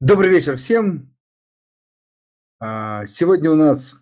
[0.00, 1.12] Добрый вечер всем.
[2.60, 3.96] А, сегодня у нас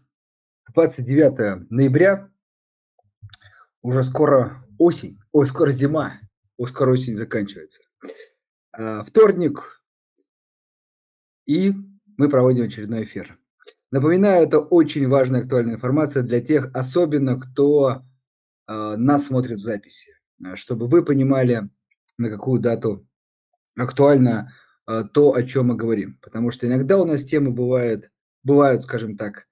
[0.75, 2.31] 29 ноября.
[3.81, 5.19] Уже скоро осень.
[5.33, 6.21] Ой, скоро зима.
[6.59, 7.83] Ой, скоро осень заканчивается.
[8.73, 9.83] А, вторник.
[11.47, 11.73] И
[12.19, 13.39] мы проводим очередной эфир.
[13.91, 18.03] Напоминаю, это очень важная актуальная информация для тех, особенно кто
[18.67, 20.11] а, нас смотрит в записи,
[20.57, 21.71] чтобы вы понимали,
[22.19, 23.09] на какую дату
[23.79, 24.53] актуально
[24.87, 26.19] то, о чем мы говорим.
[26.23, 28.11] Потому что иногда у нас темы бывают,
[28.45, 29.47] бывают, скажем так,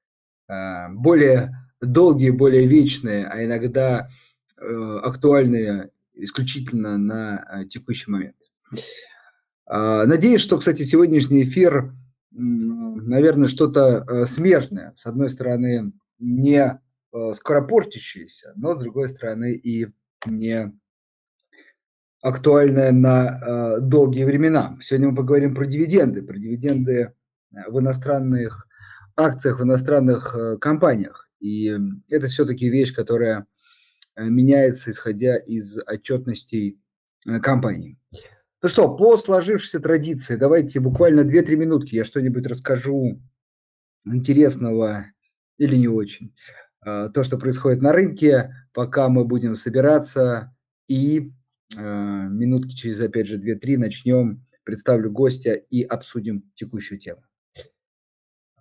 [0.49, 1.51] а, более
[1.81, 4.09] долгие, более вечные, а иногда
[4.57, 8.37] э, актуальные исключительно на а, текущий момент.
[9.67, 11.95] Надеюсь, что, кстати, сегодняшний эфир,
[12.31, 14.93] наверное, что-то э, смежное.
[14.95, 16.81] С одной стороны, не
[17.13, 19.89] э, скоропортящееся, но с другой стороны и
[20.27, 20.79] не
[22.25, 24.79] актуальная на э, долгие времена.
[24.81, 27.13] Сегодня мы поговорим про дивиденды, про дивиденды
[27.53, 28.67] э, в иностранных
[29.15, 31.29] акциях, в иностранных э, компаниях.
[31.39, 33.47] И это все-таки вещь, которая
[34.17, 36.81] меняется, исходя из отчетностей
[37.43, 37.99] компаний.
[38.63, 43.21] Ну что, по сложившейся традиции, давайте буквально 2-3 минутки я что-нибудь расскажу
[44.07, 45.07] интересного
[45.59, 46.35] или не очень.
[46.83, 50.57] То, что происходит на рынке, пока мы будем собираться
[50.89, 51.33] и
[51.77, 57.23] минутки через, опять же, 2-3 начнем, представлю гостя и обсудим текущую тему.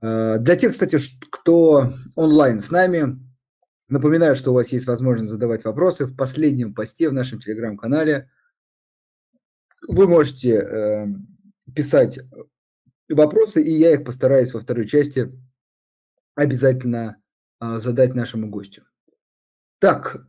[0.02, 1.00] Э, для тех, кстати,
[1.32, 3.20] кто онлайн с нами,
[3.88, 6.06] напоминаю, что у вас есть возможность задавать вопросы.
[6.06, 8.30] В последнем посте в нашем телеграм-канале
[9.88, 11.08] вы можете э,
[11.74, 12.20] писать
[13.10, 15.32] вопросы, и я их постараюсь во второй части
[16.36, 17.18] обязательно
[17.60, 18.84] задать нашему гостю.
[19.80, 20.26] Так,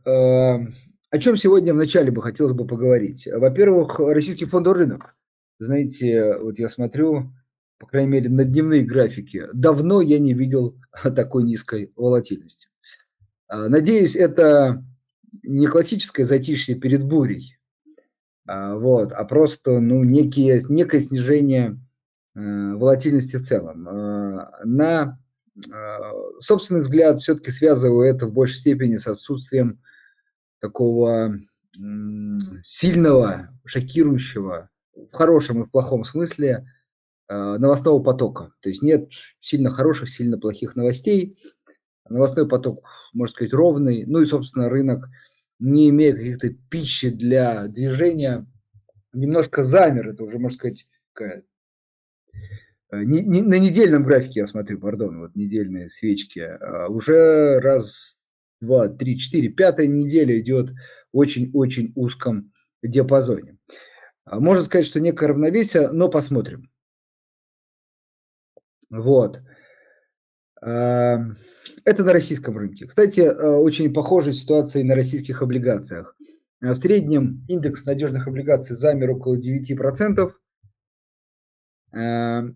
[1.15, 3.25] о чем сегодня вначале бы хотелось бы поговорить?
[3.25, 5.15] Во-первых, российский фондовый рынок.
[5.59, 7.31] Знаете, вот я смотрю,
[7.77, 9.45] по крайней мере, на дневные графики.
[9.53, 12.67] Давно я не видел такой низкой волатильности.
[13.47, 14.83] А, надеюсь, это
[15.43, 17.57] не классическое затишье перед бурей,
[18.45, 21.79] а, вот, а просто ну, некие, некое снижение
[22.35, 23.87] э, волатильности в целом.
[23.87, 25.17] А, на
[26.41, 29.79] собственный взгляд, все-таки связываю это в большей степени с отсутствием
[30.65, 31.31] такого
[32.61, 36.67] сильного, шокирующего, в хорошем и в плохом смысле,
[37.27, 38.53] а, новостного потока.
[38.61, 39.09] То есть нет
[39.39, 41.37] сильно хороших, сильно плохих новостей.
[42.07, 42.83] Новостной поток,
[43.13, 44.05] можно сказать, ровный.
[44.05, 45.07] Ну и, собственно, рынок,
[45.59, 48.47] не имея каких-то пищи для движения,
[49.13, 50.09] немножко замер.
[50.09, 51.43] Это уже, можно сказать, какая
[52.91, 58.21] э, на недельном графике я смотрю, пардон, вот недельные свечки, а уже раз
[58.61, 60.71] два, три, четыре, пятая неделя идет
[61.13, 62.51] в очень-очень узком
[62.83, 63.57] диапазоне.
[64.25, 66.69] А, можно сказать, что некое равновесие, но посмотрим.
[68.89, 69.41] Вот.
[70.61, 71.19] А,
[71.83, 72.87] это на российском рынке.
[72.87, 76.15] Кстати, а, очень похожая ситуация и на российских облигациях.
[76.61, 80.33] В среднем индекс надежных облигаций замер около 9%.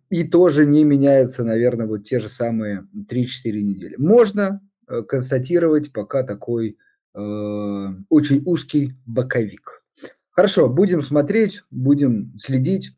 [0.10, 3.96] И тоже не меняется, наверное, вот те же самые 3-4 недели.
[3.98, 4.62] Можно
[5.08, 6.78] констатировать пока такой
[7.16, 9.84] э, очень узкий боковик.
[10.32, 12.94] Хорошо, будем смотреть, будем следить,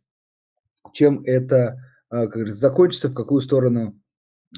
[0.93, 1.81] чем это
[2.11, 3.99] э, как говорится, закончится, в какую сторону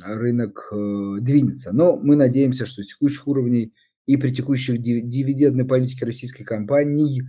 [0.03, 1.71] рынок э, двинется.
[1.71, 3.73] Но мы надеемся, что с текущих уровней
[4.05, 7.23] и при текущих дивидендной политике российской компании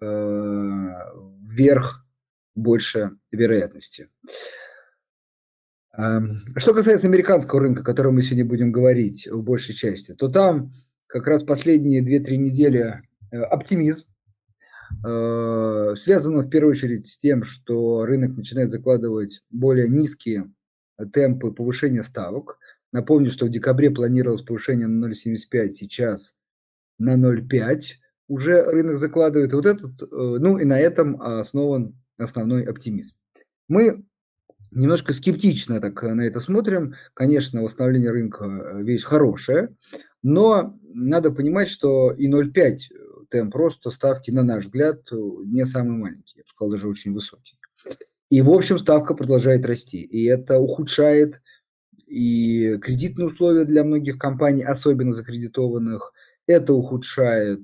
[0.00, 0.92] э,
[1.42, 2.06] вверх
[2.54, 4.08] больше вероятности.
[5.96, 10.74] Что касается американского рынка, о котором мы сегодня будем говорить в большей части, то там
[11.06, 14.04] как раз последние 2-3 недели э, оптимизм,
[15.06, 20.52] э, связано в первую очередь с тем, что рынок начинает закладывать более низкие
[21.14, 22.58] темпы повышения ставок.
[22.92, 26.34] Напомню, что в декабре планировалось повышение на 0,75, сейчас
[26.98, 27.80] на 0,5
[28.28, 29.54] уже рынок закладывает.
[29.54, 33.14] Вот этот, э, ну и на этом основан основной оптимизм.
[33.68, 34.04] Мы
[34.76, 36.94] немножко скептично так э, на это смотрим.
[37.14, 39.74] Конечно, восстановление рынка э, вещь хорошая,
[40.22, 42.76] но надо понимать, что и 0,5 э,
[43.30, 47.58] темп роста ставки, на наш взгляд, не самый маленький, я бы сказал, даже очень высокий.
[48.28, 50.02] И, в общем, ставка продолжает расти.
[50.02, 51.40] И это ухудшает
[52.06, 56.12] и кредитные условия для многих компаний, особенно закредитованных.
[56.46, 57.62] Это ухудшает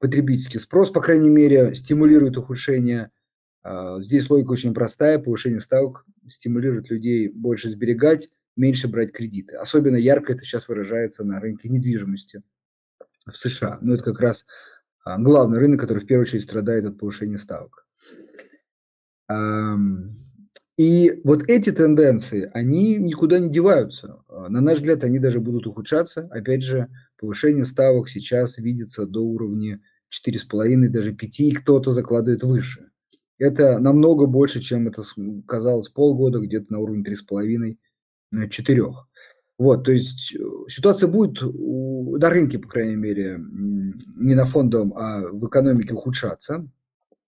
[0.00, 3.10] потребительский спрос, по крайней мере, стимулирует ухудшение
[4.00, 5.18] здесь логика очень простая.
[5.18, 9.56] Повышение ставок стимулирует людей больше сберегать, меньше брать кредиты.
[9.56, 12.42] Особенно ярко это сейчас выражается на рынке недвижимости
[13.26, 13.78] в США.
[13.80, 14.44] Но ну, это как раз
[15.04, 17.86] а, главный рынок, который в первую очередь страдает от повышения ставок.
[20.76, 24.24] И вот эти тенденции, они никуда не деваются.
[24.28, 26.28] А, на наш взгляд, они даже будут ухудшаться.
[26.32, 26.88] Опять же,
[27.18, 29.80] повышение ставок сейчас видится до уровня
[30.10, 32.90] 4,5, даже 5, и кто-то закладывает выше.
[33.38, 35.02] Это намного больше, чем это
[35.46, 38.82] казалось полгода, где-то на уровне 3,5, 4.
[38.82, 38.86] Э,
[39.58, 40.38] вот, то есть э,
[40.68, 46.68] ситуация будет на рынке, по крайней мере, не на фондовом, а в экономике ухудшаться.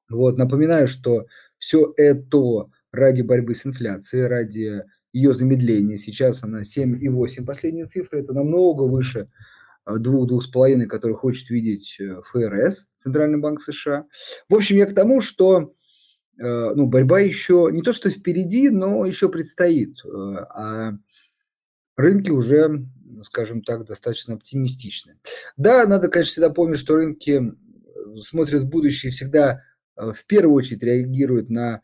[0.09, 1.27] Вот, напоминаю, что
[1.59, 5.99] все это ради борьбы с инфляцией, ради ее замедления.
[5.99, 9.29] Сейчас она 7,8 последние цифры, это намного выше
[9.89, 14.07] 2-2,5, э, который хочет видеть ФРС, Центральный банк США.
[14.49, 15.73] В общем, я к тому, что
[16.39, 19.97] ну, борьба еще не то что впереди, но еще предстоит.
[20.05, 20.93] А
[21.97, 22.87] рынки уже,
[23.23, 25.19] скажем так, достаточно оптимистичны.
[25.57, 29.63] Да, надо, конечно, всегда помнить, что рынки э, смотрят в будущее, всегда
[29.97, 31.81] э, в первую очередь реагируют на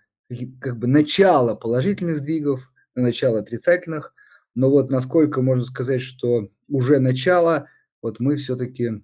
[0.61, 4.15] как бы начало положительных сдвигов, на начало отрицательных,
[4.55, 7.69] но вот насколько можно сказать, что уже начало,
[8.01, 9.03] вот мы все-таки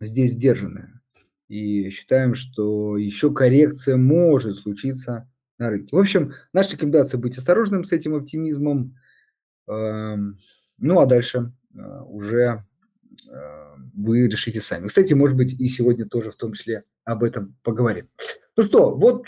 [0.00, 0.99] здесь сдержаны.
[1.50, 5.94] И считаем, что еще коррекция может случиться на рынке.
[5.94, 8.94] В общем, наша рекомендация быть осторожным с этим оптимизмом,
[9.70, 10.34] Эм,
[10.78, 12.64] ну, а дальше э, уже
[13.28, 14.88] э, вы решите сами.
[14.88, 18.08] Кстати, может быть, и сегодня тоже в том числе об этом поговорим.
[18.56, 19.26] Ну что, вот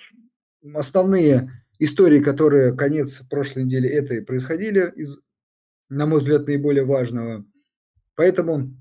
[0.74, 5.20] основные истории, которые конец прошлой недели этой происходили из,
[5.88, 7.44] на мой взгляд, наиболее важного.
[8.16, 8.76] Поэтому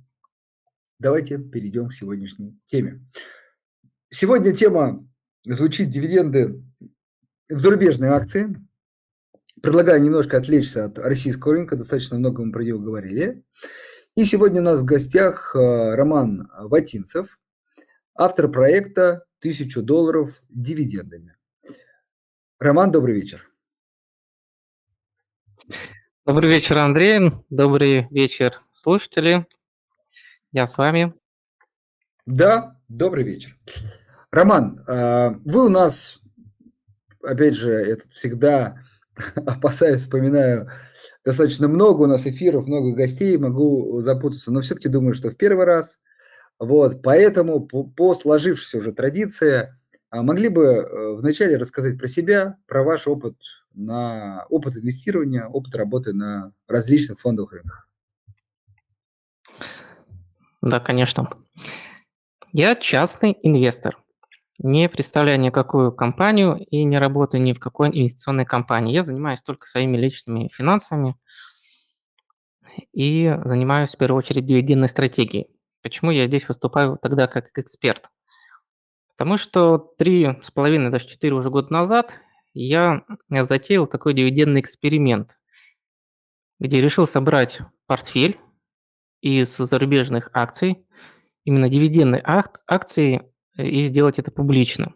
[1.01, 3.01] давайте перейдем к сегодняшней теме.
[4.09, 5.07] Сегодня тема
[5.44, 6.63] звучит дивиденды
[7.50, 8.56] в зарубежные акции.
[9.62, 13.44] Предлагаю немножко отвлечься от российского рынка, достаточно много мы про него говорили.
[14.15, 17.39] И сегодня у нас в гостях э, Роман Ватинцев,
[18.15, 21.36] автор проекта «Тысячу долларов дивидендами».
[22.59, 23.47] Роман, добрый вечер.
[26.25, 27.31] Добрый вечер, Андрей.
[27.50, 29.47] Добрый вечер, слушатели.
[30.51, 31.13] Я с вами.
[32.25, 33.57] Да, добрый вечер.
[34.31, 36.19] Роман, э, вы у нас,
[37.24, 38.77] опять же, это всегда
[39.36, 40.69] опасаюсь, вспоминаю,
[41.24, 45.65] достаточно много у нас эфиров, много гостей, могу запутаться, но все-таки думаю, что в первый
[45.65, 46.00] раз.
[46.59, 49.74] Вот, поэтому по, по сложившейся уже традиции
[50.09, 53.38] а, могли бы э, вначале рассказать про себя, про ваш опыт
[53.74, 57.91] на опыт инвестирования, опыт работы на различных фондовых рынках.
[60.62, 61.30] Да, конечно.
[62.54, 63.98] Я частный инвестор
[64.60, 68.94] не представляю никакую компанию и не работаю ни в какой инвестиционной компании.
[68.94, 71.16] Я занимаюсь только своими личными финансами
[72.94, 75.48] и занимаюсь в первую очередь дивидендной стратегией.
[75.81, 78.04] Почему я здесь выступаю тогда как эксперт?
[79.18, 82.12] Потому что три с половиной, даже четыре уже года назад
[82.54, 85.40] я затеял такой дивидендный эксперимент,
[86.60, 88.40] где решил собрать портфель
[89.21, 90.85] из зарубежных акций,
[91.45, 93.21] именно дивидендные акции
[93.57, 94.94] и сделать это публично.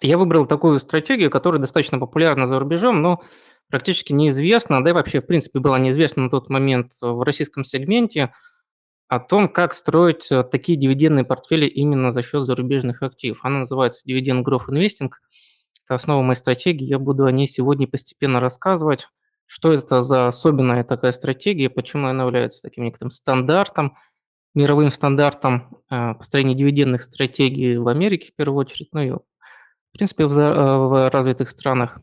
[0.00, 3.22] Я выбрал такую стратегию, которая достаточно популярна за рубежом, но
[3.68, 8.32] практически неизвестна, да и вообще, в принципе, была неизвестна на тот момент в российском сегменте
[9.08, 13.38] о том, как строить э, такие дивидендные портфели именно за счет зарубежных активов.
[13.42, 15.10] Она называется Dividend Growth Investing.
[15.84, 16.84] Это основа моей стратегии.
[16.84, 19.08] Я буду о ней сегодня постепенно рассказывать,
[19.48, 23.96] что это за особенная такая стратегия, почему она является таким некоторым стандартом–
[24.58, 29.22] мировым стандартам э, построения дивидендных стратегий в Америке в первую очередь, ну и в
[29.92, 32.00] принципе в, э, развитых странах.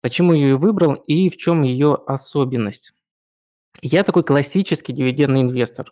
[0.00, 2.92] Почему ее выбрал и в чем ее особенность?
[3.80, 5.90] Я такой классический дивидендный инвестор.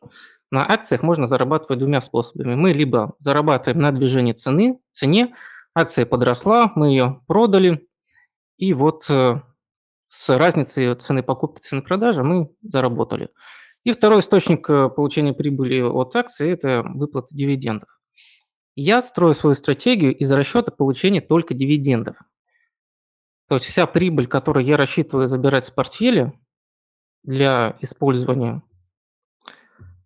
[0.51, 2.55] На акциях можно зарабатывать двумя способами.
[2.55, 5.35] Мы либо зарабатываем на движении цены, цене,
[5.75, 7.87] акция подросла, мы ее продали,
[8.57, 9.41] и вот э,
[10.09, 13.31] с разницей цены покупки цены продажи мы заработали.
[13.85, 17.89] И второй источник э, получения прибыли от акций– это выплата дивидендов.
[18.75, 22.17] Я строю свою стратегию из расчета получения только дивидендов.
[23.49, 26.33] То есть вся прибыль, которую я рассчитываю забирать с портфеля
[27.23, 28.63] для использования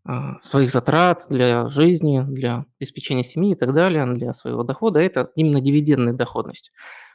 [0.04, 5.30] а, своих затрат для жизни, для обеспечения семьи и так далее, для своего дохода, это
[5.37, 6.71] именно дивидендная доходность.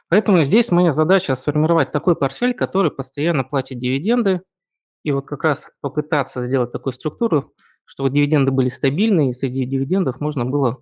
[0.08, 4.42] Поэтому здесь моя задача сформировать такой портфель, который постоянно платит дивиденды,
[5.02, 10.20] и вот как раз попытаться сделать такую структуру, чтобы дивиденды были стабильны, и среди дивидендов
[10.20, 10.78] можно было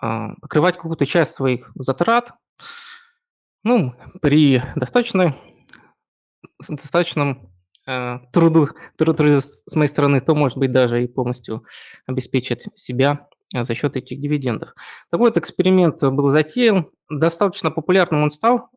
[0.00, 2.32] а, покрывать какую-то часть своих затрат,
[3.62, 5.34] ну, при достаточно,
[6.68, 7.50] достаточном
[7.84, 11.64] э, труду, труду с моей стороны, то, может быть, даже и полностью
[12.06, 13.28] обеспечить себя
[13.64, 14.74] за счет этих дивидендов.
[15.10, 16.90] Такой вот эксперимент был затеян.
[17.08, 18.70] Достаточно популярным он стал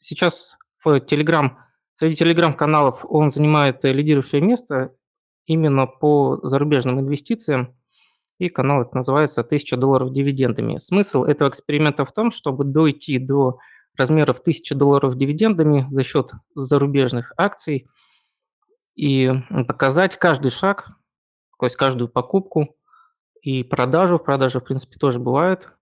[0.00, 1.50] сейчас в Telegram,
[1.94, 4.94] среди телеграм-каналов он занимает лидирующее место
[5.46, 7.74] именно по зарубежным инвестициям,
[8.38, 10.76] и канал это называется «1000 долларов дивидендами».
[10.76, 13.58] Смысл этого эксперимента в том, чтобы дойти до
[13.96, 17.88] размеров 1000 долларов дивидендами за счет зарубежных акций
[18.94, 19.32] и
[19.66, 20.90] показать каждый шаг,
[21.58, 22.76] то есть каждую покупку
[23.42, 25.72] и продажу, в продаже, в принципе, тоже бывает,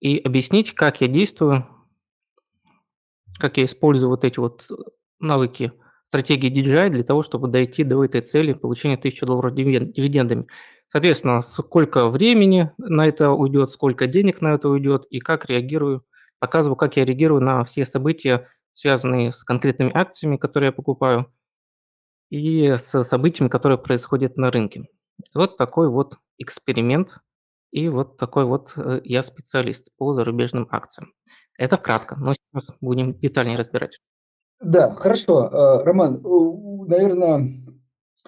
[0.00, 1.66] и объяснить, как я действую,
[3.38, 4.68] как я использую вот эти вот
[5.18, 5.72] навыки
[6.04, 10.46] стратегии DJI для того, чтобы дойти до этой цели получения 1000 долларов дивидендами.
[10.88, 16.04] Соответственно, сколько времени на это уйдет, сколько денег на это уйдет и как реагирую,
[16.40, 21.32] показываю, как я реагирую на все события, связанные с конкретными акциями, которые я покупаю,
[22.30, 24.88] и с событиями, которые происходят на рынке.
[25.34, 27.18] Вот такой вот эксперимент,
[27.70, 31.12] и вот такой вот э, я специалист по зарубежным акциям.
[31.56, 34.00] Это кратко, но сейчас будем детальнее разбирать.
[34.60, 35.48] Да, хорошо.
[35.48, 36.22] Э, Роман,
[36.88, 37.62] наверное,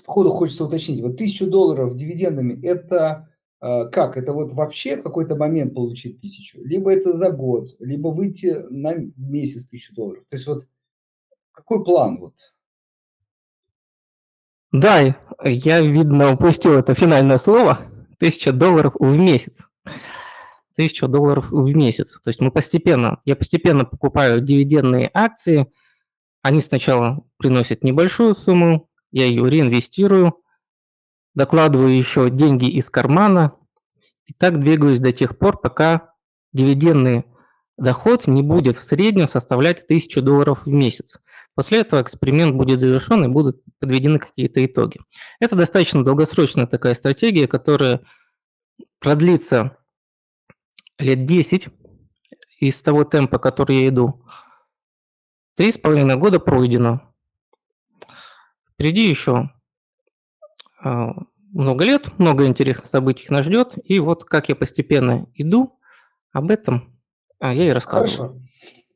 [0.00, 1.02] сходу хочется уточнить.
[1.02, 3.28] Вот тысячу долларов дивидендами– это
[3.60, 4.16] э, как?
[4.16, 6.62] Это вот вообще в какой-то момент получить тысячу?
[6.62, 10.24] Либо это за год, либо выйти на месяц тысячу долларов?
[10.28, 10.66] То есть вот
[11.52, 12.34] какой план вот?
[14.72, 15.14] Да,
[15.44, 17.80] я, видно, упустил это финальное слово.
[18.18, 19.68] Тысяча долларов в месяц.
[20.74, 22.18] Тысяча долларов в месяц.
[22.24, 25.70] То есть мы постепенно, я постепенно покупаю дивидендные акции.
[26.40, 30.38] Они сначала приносят небольшую сумму, я ее реинвестирую,
[31.34, 33.52] докладываю еще деньги из кармана,
[34.26, 36.14] и так двигаюсь до тех пор, пока
[36.52, 37.26] дивидендный
[37.76, 41.18] доход не будет в среднем составлять 1000 долларов в месяц.
[41.54, 45.00] После этого эксперимент будет завершен и будут подведены какие-то итоги.
[45.38, 48.00] Это достаточно долгосрочная такая стратегия, которая
[48.98, 49.76] продлится
[50.98, 51.68] лет 10
[52.60, 54.24] из того темпа, который я иду.
[55.54, 57.02] Три с половиной года пройдено.
[58.72, 59.50] Впереди еще
[60.82, 61.12] а,
[61.52, 63.74] много лет, много интересных событий нас ждет.
[63.84, 65.78] И вот как я постепенно иду,
[66.32, 66.98] об этом
[67.38, 68.30] а, я и рассказываю.
[68.30, 68.42] Хорошо.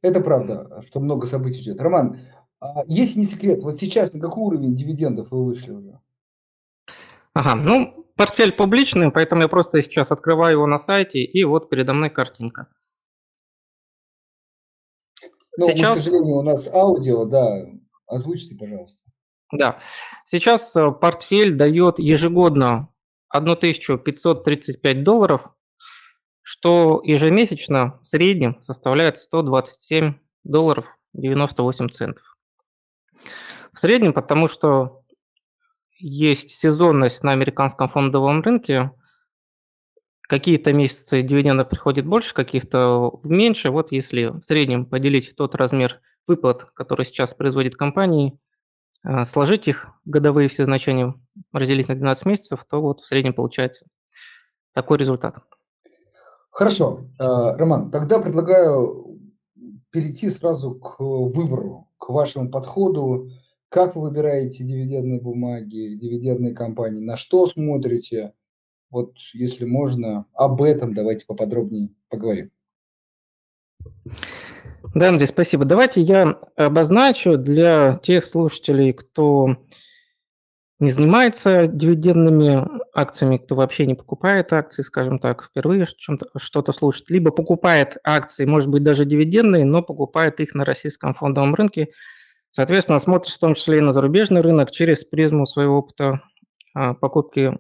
[0.01, 1.81] Это правда, что много событий ждет.
[1.81, 2.21] Роман,
[2.61, 6.01] а если не секрет, вот сейчас на какой уровень дивидендов вы вышли уже?
[7.35, 11.93] Ага, ну, портфель публичный, поэтому я просто сейчас открываю его на сайте, и вот передо
[11.93, 12.69] мной картинка.
[15.59, 15.97] Ну, сейчас...
[15.97, 17.67] к сожалению, у нас аудио, да,
[18.07, 18.99] озвучьте, пожалуйста.
[19.53, 19.81] Да,
[20.27, 22.89] сейчас э, портфель дает ежегодно
[23.29, 25.49] 1535 долларов,
[26.43, 32.36] что ежемесячно в среднем составляет 127 долларов 98 центов.
[33.73, 35.03] В среднем, потому что
[35.99, 38.93] есть сезонность на американском фондовом рынке.
[40.23, 43.71] Какие-то месяцы дивидендов приходит больше, каких-то меньше.
[43.71, 48.39] Вот если в среднем поделить тот размер выплат, который сейчас производит компании,
[49.05, 51.15] а, сложить их, годовые все значения,
[51.53, 53.87] разделить на 12 месяцев, то вот в среднем получается
[54.75, 55.39] такой результат.
[56.51, 57.05] Хорошо.
[57.19, 59.21] А, Роман, тогда предлагаю
[59.91, 63.31] перейти сразу к выбору, к вашему подходу.
[63.69, 67.01] Как вы выбираете дивидендные бумаги, дивидендные компании?
[67.01, 68.33] На что смотрите?
[68.91, 72.53] Вот, если можно, об этом давайте поподробнее поговорим.
[74.95, 75.65] Да, Андрей, спасибо.
[75.65, 79.57] Давайте я обозначу для тех слушателей, кто
[80.79, 87.31] не занимается дивидендными акциями, кто вообще не покупает акции, скажем так, впервые что-то слушает, либо
[87.31, 91.89] покупает акции, может быть, даже дивидендные, но покупает их на российском фондовом рынке–
[92.57, 96.23] Соответственно, смотришь в том числе и на зарубежный рынок через призму своего опыта
[96.73, 97.59] а, покупки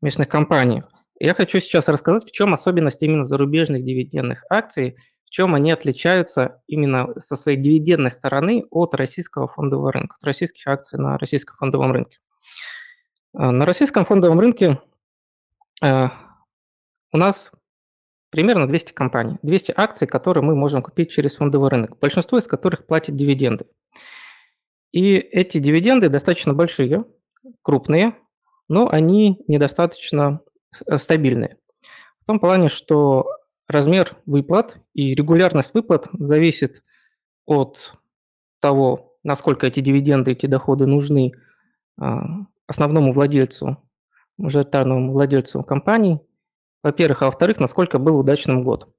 [0.00, 0.84] местных компаний.
[1.24, 6.60] Я хочу сейчас рассказать, в чем особенность именно зарубежных дивидендных акций, в чем они отличаются
[6.66, 11.92] именно со своей дивидендной стороны от российского фондового рынка, от российских акций на российском фондовом
[11.92, 12.18] рынке.
[13.32, 14.82] А, на российском фондовом рынке
[15.80, 16.12] а,
[17.10, 17.50] у нас
[18.28, 22.86] примерно 200 компаний, 200 акций, которые мы можем купить через фондовый рынок, большинство из которых
[22.86, 23.64] платят дивиденды.
[24.92, 27.06] И эти дивиденды достаточно большие,
[27.62, 28.14] крупные,
[28.68, 30.42] но они недостаточно
[30.96, 31.58] стабильные.
[32.22, 33.28] В том плане, что
[33.68, 36.82] размер выплат и регулярность выплат зависит
[37.46, 37.94] от
[38.60, 41.32] того, насколько эти дивиденды, эти доходы нужны
[42.00, 42.24] а,
[42.66, 43.78] основному владельцу,
[44.38, 46.20] мажоритарному владельцу компании,
[46.82, 48.94] во-первых, а во-вторых, насколько был удачным год.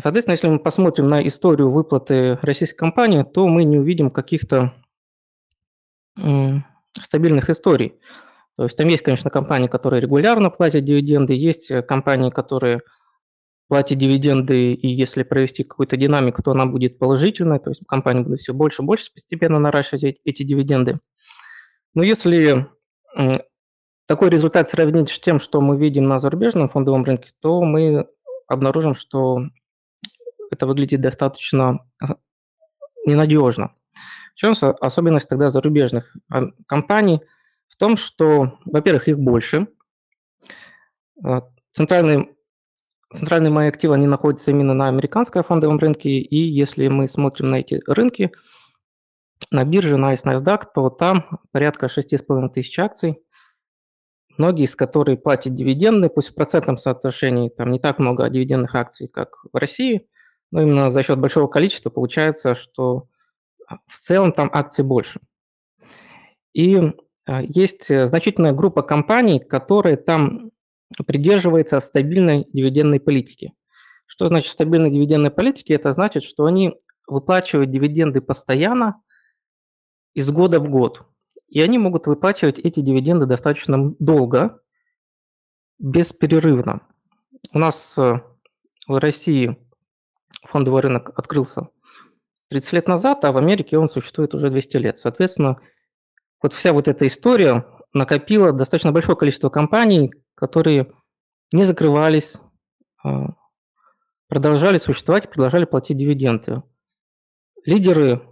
[0.00, 4.74] Соответственно, если мы посмотрим на историю выплаты российской компании, то мы не увидим каких-то
[7.00, 7.94] стабильных историй.
[8.58, 12.80] То есть там есть, конечно, компании, которые регулярно платят дивиденды, есть э, компании, которые
[13.68, 18.40] платит дивиденды, и если провести какую-то динамику, то она будет положительной, то есть компания будет
[18.40, 20.98] все больше и больше постепенно наращивать эти, эти дивиденды.
[21.94, 22.66] Но если
[24.06, 28.08] такой результат сравнить с тем, что мы видим на зарубежном фондовом рынке, то мы
[28.48, 29.42] обнаружим, что
[30.50, 32.16] это выглядит достаточно а,
[33.06, 33.72] ненадежно.
[34.34, 37.20] В чем особенность тогда зарубежных а, компаний?
[37.78, 39.68] Том, что, во-первых, их больше.
[41.24, 42.34] А, центральные,
[43.12, 47.60] центральные мои активы, они находятся именно на американском фондовом рынке, и если мы смотрим на
[47.60, 48.32] эти рынки,
[49.50, 53.22] на бирже, на NASDAQ, то там порядка 6,5 тысяч акций,
[54.36, 59.08] многие из которых платят дивиденды, пусть в процентном соотношении там не так много дивидендных акций,
[59.08, 60.08] как в России,
[60.50, 63.08] но именно за счет большого количества получается, что
[63.86, 65.20] в целом там акций больше.
[66.54, 66.92] И
[67.28, 70.50] есть э, значительная группа компаний, которые там
[71.06, 73.52] придерживаются стабильной дивидендной политики.
[74.06, 75.72] Что значит стабильной дивидендной политики?
[75.72, 76.74] Это значит, что они
[77.06, 79.02] выплачивают дивиденды постоянно
[80.14, 81.06] из года в год.
[81.48, 84.60] И они могут выплачивать эти дивиденды достаточно долго,
[85.78, 86.80] бесперерывно.
[87.52, 88.20] У нас э,
[88.86, 89.58] в России
[90.44, 91.68] фондовый рынок открылся
[92.48, 94.98] 30 лет назад, а в Америке он существует уже 200 лет.
[94.98, 95.60] Соответственно,
[96.42, 100.92] вот вся вот эта история накопила достаточно большое количество компаний, которые
[101.52, 102.36] не закрывались,
[103.02, 103.34] а,
[104.28, 106.62] продолжали существовать, продолжали платить дивиденды.
[107.64, 108.22] Лидеры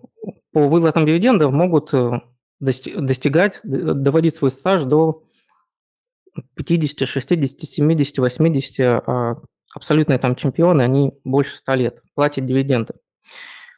[0.53, 2.21] по выплатам дивидендов могут э,
[2.61, 5.25] достигать, доводить свой стаж до
[6.55, 9.37] 50, 60, 70, 80, а
[9.75, 12.95] абсолютные там чемпионы, они больше 100 лет платят дивиденды.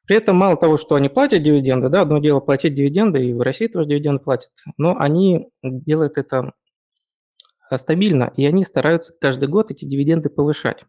[0.08, 3.42] При этом мало того, что они платят дивиденды, да, одно дело платить дивиденды, и в
[3.42, 6.54] России тоже дивиденды платят, но они делают это
[7.76, 10.86] стабильно, и они стараются каждый год эти дивиденды повышать.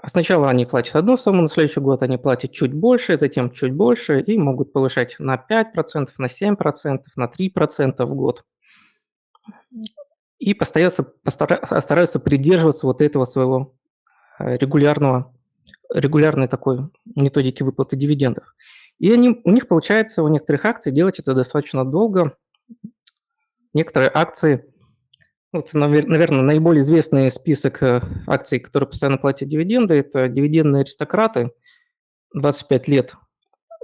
[0.00, 3.74] А сначала они платят одну сумму, на следующий год они платят чуть больше, затем чуть
[3.74, 8.46] больше и могут повышать на 5%, на 7%, на 3% в год.
[10.38, 13.74] И постараются, постараются придерживаться вот этого своего
[14.38, 15.35] э, регулярного,
[15.92, 18.54] регулярной такой методики выплаты дивидендов.
[18.98, 22.36] И они, у них получается, у некоторых акций делать это достаточно долго.
[23.74, 24.64] Некоторые акции
[25.52, 31.50] вот, наверное, наиболее известный список э, акций, которые постоянно платят дивиденды, это дивидендные аристократы.
[32.34, 33.14] 25 лет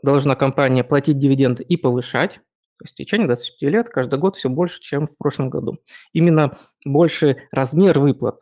[0.02, 2.34] должна компания платить дивиденды и повышать.
[2.78, 5.78] То есть в течение 25 лет каждый год все больше, чем в прошлом году.
[6.12, 8.40] Именно больше размер выплат,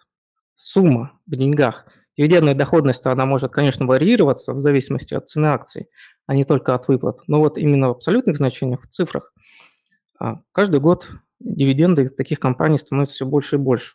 [0.57, 1.87] сумма в деньгах.
[2.21, 5.89] Дивидендная доходность, она может, конечно, варьироваться в зависимости от цены акций,
[6.27, 7.21] а не только от выплат.
[7.29, 9.33] Но вот именно в абсолютных значениях, в цифрах,
[10.19, 13.95] а, каждый год дивиденды таких компаний становятся все больше и больше.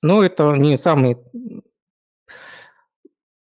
[0.00, 1.16] Но это не самый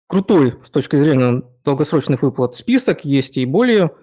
[0.07, 3.05] крутой с точки зрения долгосрочных выплат список.
[3.05, 3.95] Есть и более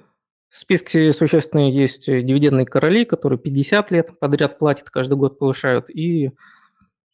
[0.52, 1.76] списки существенные.
[1.76, 5.90] Есть дивидендные короли, которые 50 лет подряд платят, каждый год повышают.
[5.90, 6.30] И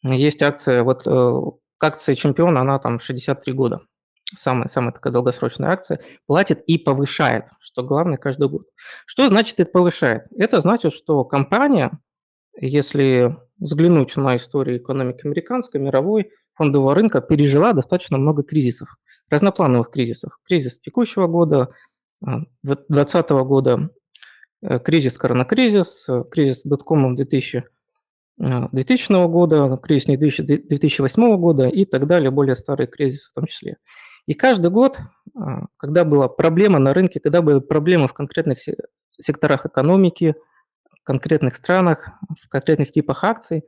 [0.02, 1.40] есть акция, вот э,
[1.80, 3.80] акция чемпиона, она там 63 года
[4.36, 8.66] самая, самая такая долгосрочная акция, платит и повышает, что главное каждый год.
[9.06, 10.24] Что значит это повышает?
[10.36, 11.90] Это значит, что компания,
[12.58, 18.96] если взглянуть на историю экономики американской, мировой, фондового рынка, пережила достаточно много кризисов,
[19.28, 20.38] разноплановых кризисов.
[20.44, 21.70] Кризис текущего года,
[22.20, 23.90] 2020 а, года,
[24.62, 27.64] э, кризис коронакризис, э, кризис доткомом 2000
[28.40, 33.76] 2000 года, кризис 2008 года и так далее, более старые кризисы в том числе.
[34.26, 34.98] И каждый год,
[35.38, 38.58] а, когда была проблема на рынке, когда были проблемы в конкретных
[39.20, 40.34] секторах экономики,
[40.90, 42.08] в конкретных странах,
[42.42, 43.64] в конкретных типах акций,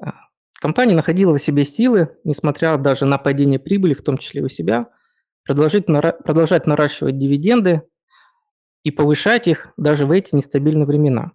[0.00, 0.12] а,
[0.60, 4.88] компания находила в себе силы, несмотря даже на падение прибыли, в том числе у себя,
[5.44, 7.82] продолжать, продолжать наращивать дивиденды
[8.84, 11.32] и повышать их даже в эти нестабильные времена.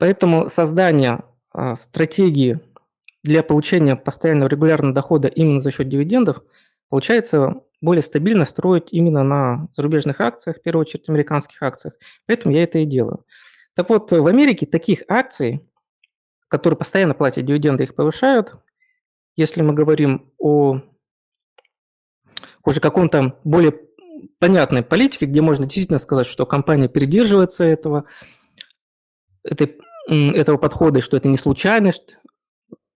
[0.00, 2.58] Поэтому создание а, стратегии
[3.22, 6.42] для получения постоянного регулярного дохода именно за счет дивидендов,
[6.88, 11.92] получается более стабильно строить именно на зарубежных акциях, в первую очередь американских акциях.
[12.26, 13.26] Поэтому я это и делаю.
[13.74, 15.68] Так вот, в Америке таких акций,
[16.48, 18.54] которые постоянно платят дивиденды, их повышают.
[19.36, 20.80] Если мы говорим о
[22.64, 23.78] уже каком-то более
[24.38, 28.06] понятной политике, где можно действительно сказать, что компания придерживается этого,
[29.44, 29.78] этой,
[30.10, 32.16] этого подхода, что это не случайность,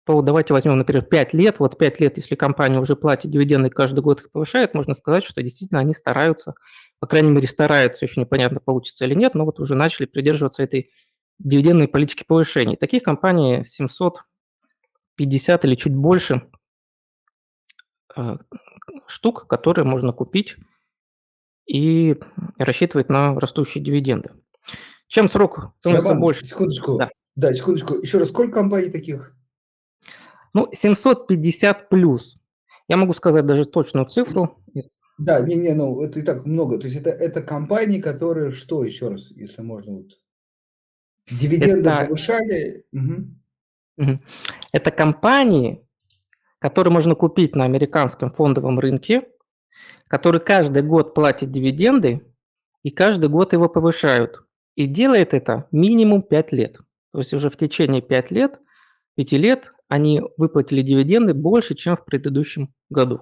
[0.04, 1.58] то давайте возьмем, например, 5 лет.
[1.58, 5.42] Вот 5 лет, если компания уже платит дивиденды каждый год их повышает, можно сказать, что
[5.42, 6.54] действительно они стараются,
[6.98, 10.90] по крайней мере, стараются, еще непонятно, получится или нет, но вот уже начали придерживаться этой
[11.38, 12.76] дивидендной политики повышений.
[12.76, 16.48] Таких компаний 750 или чуть больше
[18.16, 18.36] э,
[19.06, 20.56] штук, которые можно купить
[21.66, 22.16] и
[22.58, 24.30] рассчитывать на растущие дивиденды.
[25.12, 26.46] Чем срок становится Роман, больше...
[26.46, 26.96] секундочку.
[26.96, 27.10] Да.
[27.36, 27.98] Да, секундочку.
[28.00, 29.36] Еще раз, сколько компаний таких?
[30.54, 32.38] Ну, 750 плюс.
[32.88, 34.58] Я могу сказать даже точную цифру.
[35.18, 36.78] Да, не-не, ну это и так много.
[36.78, 40.18] То есть это, это компании, которые что, еще раз, если можно вот...
[41.30, 42.86] Дивиденды Это- повышали.
[42.92, 43.38] Мгм.
[44.72, 45.86] Это компании,
[46.58, 49.28] которые можно купить на американском фондовом рынке,
[50.08, 52.26] которые каждый год платят дивиденды
[52.82, 54.42] и каждый год его повышают.
[54.74, 56.78] И делает это минимум 5 лет.
[57.12, 58.58] То есть уже в течение 5 лет,
[59.16, 63.20] 5 лет они выплатили дивиденды больше, чем в предыдущем году.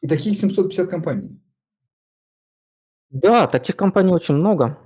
[0.00, 1.40] И таких 750 компаний.
[3.10, 4.78] Да, таких компаний очень много.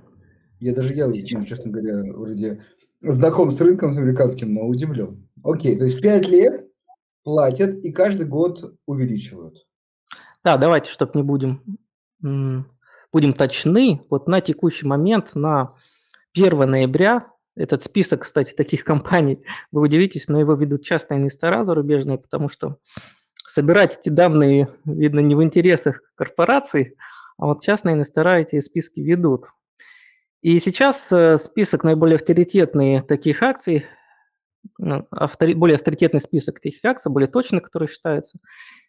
[0.59, 1.11] Я даже я,
[1.45, 2.63] честно говоря, вроде
[3.01, 5.27] знаком с рынком с американским, но удивлен.
[5.43, 6.69] Окей, то есть 5 лет
[7.23, 9.65] платят и каждый год увеличивают.
[10.43, 11.61] Да, давайте, чтобы не будем,
[13.13, 15.75] будем точны, вот на текущий момент, на
[16.33, 22.17] 1 ноября, этот список, кстати, таких компаний, вы удивитесь, но его ведут частные инвестора зарубежные,
[22.17, 22.77] потому что
[23.47, 26.95] собирать эти данные, видно, не в интересах корпораций,
[27.37, 29.45] а вот частные инвестора эти списки ведут.
[30.41, 33.85] И сейчас э, список наиболее авторитетных таких акций,
[34.77, 38.39] ну, автори- более авторитетный список таких акций, более точный, который считается,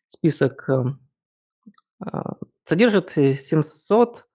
[0.08, 1.00] список эм,
[2.64, 4.26] содержит э, 700,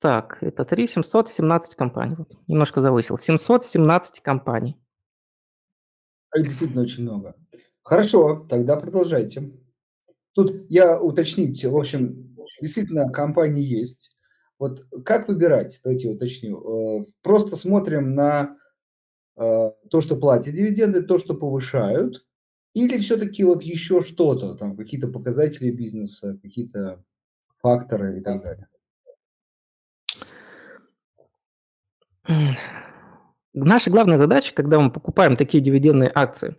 [0.00, 2.16] так, это 3, 717 компаний.
[2.18, 3.16] Вот, немножко завысил.
[3.16, 4.76] 717 компаний.
[6.30, 7.34] А их действительно очень много.
[7.82, 9.52] Хорошо, тогда продолжайте.
[10.32, 14.14] Тут я уточнить, в общем, действительно компании есть.
[14.58, 17.00] Вот как выбирать, давайте уточню.
[17.00, 18.56] Э, Просто смотрим на
[19.36, 22.24] э, то, что платят дивиденды, то, что повышают,
[22.74, 27.02] или все-таки вот еще что-то, там какие-то показатели бизнеса, какие-то
[27.62, 28.68] факторы и так далее.
[33.52, 36.56] Наша главная задача, когда мы покупаем такие дивидендные акции,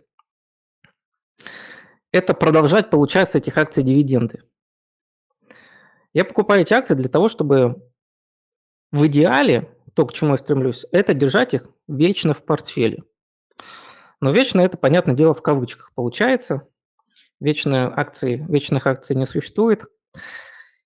[2.12, 4.42] это продолжать получать с этих акций дивиденды.
[6.14, 7.90] Я покупаю эти акции для того, чтобы
[8.90, 13.04] в идеале, то, к чему я стремлюсь, это держать их вечно в портфеле.
[14.20, 16.68] Но вечно это, понятное дело, в кавычках получается.
[17.40, 19.84] Вечные акции, вечных акций не существует,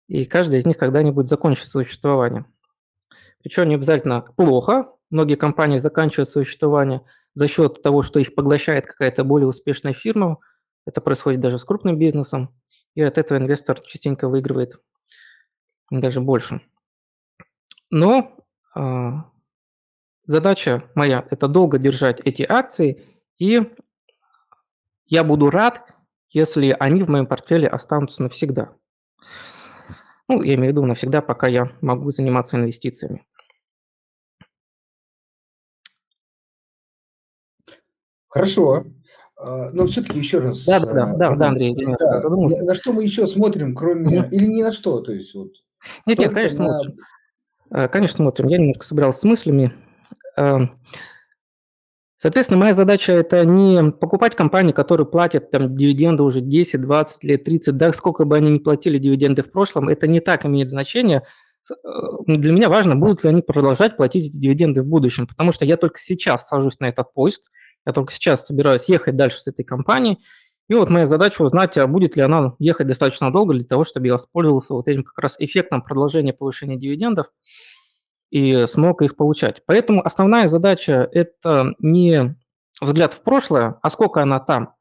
[0.09, 2.45] и каждая из них когда-нибудь закончит существование.
[3.43, 4.93] Причем не обязательно плохо.
[5.11, 7.03] Многие компании заканчивают существование
[7.35, 10.39] за счет того, что их поглощает какая-то более успешная фирма.
[10.87, 12.55] Это происходит даже с крупным бизнесом.
[12.95, 14.81] И от этого инвестор частенько выигрывает
[15.91, 16.61] даже больше.
[17.91, 18.37] Но
[18.75, 19.31] а,
[20.27, 23.05] задача моя– это долго держать эти акции,
[23.41, 23.63] и
[25.07, 25.93] я буду рад,
[26.29, 28.77] если они в моем портфеле останутся навсегда.
[30.29, 33.27] Ну, я имею в виду навсегда, пока я могу заниматься инвестициями.
[38.29, 38.85] Хорошо.
[39.37, 40.65] А, Но все-таки еще раз.
[40.65, 42.63] Да, да, да, а, да, да, Андрей, я немножко да, задумался.
[42.63, 44.29] на, что мы еще смотрим, кроме...
[44.31, 45.51] Или ни на что, то есть вот.
[46.07, 46.99] Нет, нет, конечно, на- смотрим.
[47.71, 48.49] Э, Конечно, смотрим.
[48.49, 49.75] Я немножко собирался с мыслями.
[52.23, 57.45] Соответственно, моя задача– это не покупать компании, которые платят там дивиденды уже 10, 20 лет,
[57.45, 61.23] 30, да, сколько бы они ни платили дивиденды в прошлом, это не так имеет значение.
[61.71, 61.75] Э,
[62.27, 65.79] Для меня важно, будут ли они продолжать платить эти дивиденды в будущем, потому что я
[65.79, 67.51] только сейчас сажусь на этот поезд,
[67.87, 70.19] я только сейчас собираюсь ехать дальше с этой компанией,
[70.69, 74.09] и вот моя задача узнать, а будет ли она ехать достаточно долго для того, чтобы
[74.09, 77.29] я воспользовался вот этим как раз эффектом продолжения повышения дивидендов
[78.31, 79.63] и смог их получать.
[79.67, 82.37] Поэтому основная задача– это не
[82.81, 84.75] взгляд в прошлое, а сколько она там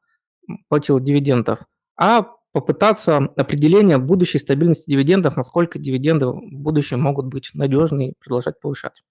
[0.68, 1.60] платила дивидендов,
[1.96, 8.60] а попытаться определения будущей стабильности дивидендов, насколько дивиденды в будущем могут быть надежны и продолжать
[8.60, 9.02] повышать.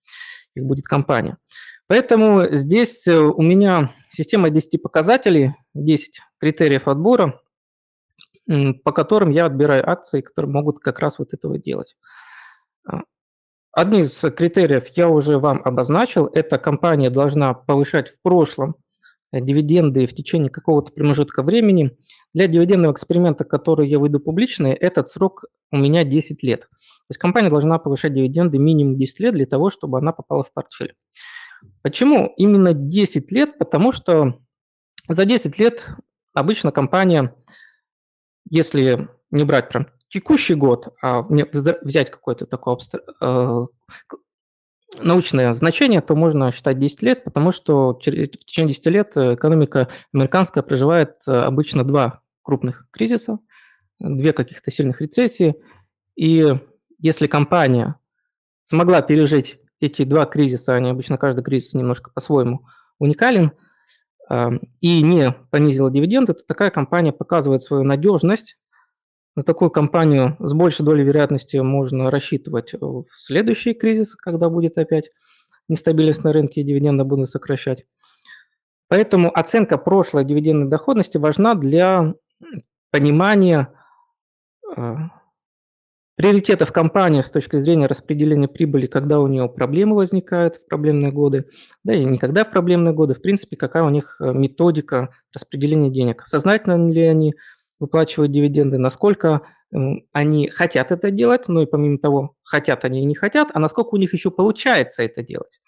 [0.55, 1.37] Их будет компания.
[1.87, 7.39] Поэтому здесь э, у меня система 10 показателей, 10 критериев отбора,
[8.83, 11.95] по которым я отбираю акции, которые могут как раз вот этого делать.
[13.71, 16.25] Одни из критериев я уже вам обозначил.
[16.27, 18.75] Это компания должна повышать в прошлом
[19.31, 21.95] дивиденды в течение какого-то промежутка времени.
[22.33, 26.61] Для дивидендного эксперимента, который я выйду публичный, этот срок у меня 10 лет.
[26.61, 30.51] То есть компания должна повышать дивиденды минимум 10 лет для того, чтобы она попала в
[30.51, 30.95] портфель.
[31.83, 33.57] Почему именно 10 лет?
[33.59, 34.39] Потому что
[35.07, 35.91] за 10 лет
[36.33, 37.35] обычно компания,
[38.49, 43.67] если не брать прям текущий год, а взять какой-то такой обстр- э,
[44.99, 50.63] научное значение, то можно считать 10 лет, потому что в течение 10 лет экономика американская
[50.63, 53.39] проживает обычно два крупных кризиса,
[53.99, 55.55] две каких-то сильных рецессии.
[56.15, 56.55] И
[56.97, 57.95] если компания
[58.65, 62.65] смогла пережить эти два кризиса, они обычно каждый кризис немножко по-своему
[62.97, 63.51] уникален,
[64.81, 68.57] и не понизила дивиденды, то такая компания показывает свою надежность.
[69.39, 75.11] На такую компанию с большей долей вероятности можно рассчитывать в следующий кризис, когда будет опять
[75.69, 77.85] нестабильность на рынке и дивиденды будут сокращать.
[78.89, 82.15] Поэтому оценка прошлой дивидендной доходности важна для
[82.91, 83.71] понимания
[84.75, 85.07] а,
[86.17, 91.45] приоритетов компании с точки зрения распределения прибыли, когда у нее проблемы возникают в проблемные годы,
[91.85, 96.23] да и никогда в проблемные годы, в принципе, какая у них э, методика распределения денег.
[96.25, 97.35] Сознательно ли они
[97.79, 99.41] выплачивают дивиденды, насколько
[100.13, 103.89] они хотят это делать, ну и помимо того, хотят они и не хотят, а насколько
[103.89, 105.61] у них еще получается это делать.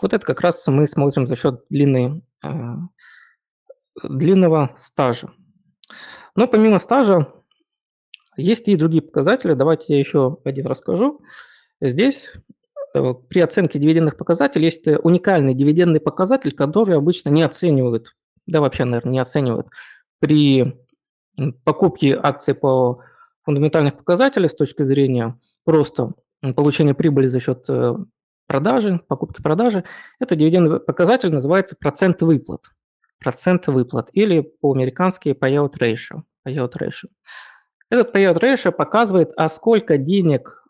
[0.00, 2.48] Вот это как раз мы смотрим за счет длины, э,
[4.02, 5.30] длинного стажа.
[6.34, 7.30] Но помимо стажа
[8.36, 9.52] есть и другие показатели.
[9.52, 11.20] Давайте я еще один расскажу.
[11.82, 12.32] Здесь
[12.94, 18.16] э, при оценке дивидендных показателей есть э, уникальный дивидендный показатель, который обычно не оценивают,
[18.46, 19.68] да вообще, наверное, не оценивают
[20.22, 20.78] при
[21.64, 23.00] покупке акций по
[23.42, 26.14] фундаментальных показателей с точки зрения просто
[26.54, 27.96] получения прибыли за счет э,
[28.46, 29.82] продажи, покупки-продажи.
[30.20, 32.60] Это дивидендный показатель называется процент выплат.
[33.18, 36.22] Процент выплат или по-американски payout ratio.
[36.46, 37.08] Payout ratio.
[37.90, 40.64] Этот payout ratio показывает, а сколько денег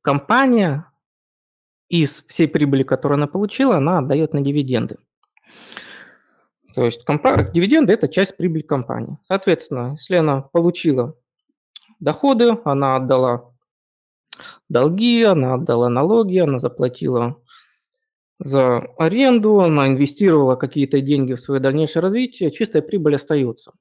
[0.00, 0.88] компания
[1.88, 4.98] из всей прибыли, которую она получила, она отдает на дивиденды.
[6.74, 9.18] То есть компа- дивиденды– это часть прибыли компании.
[9.22, 11.16] Соответственно, если она получила
[12.00, 13.52] доходы, она отдала
[14.68, 17.40] долги, она отдала налоги, она заплатила
[18.40, 23.72] за аренду, она инвестировала какие-то деньги в свое дальнейшее развитие, чистая прибыль остается.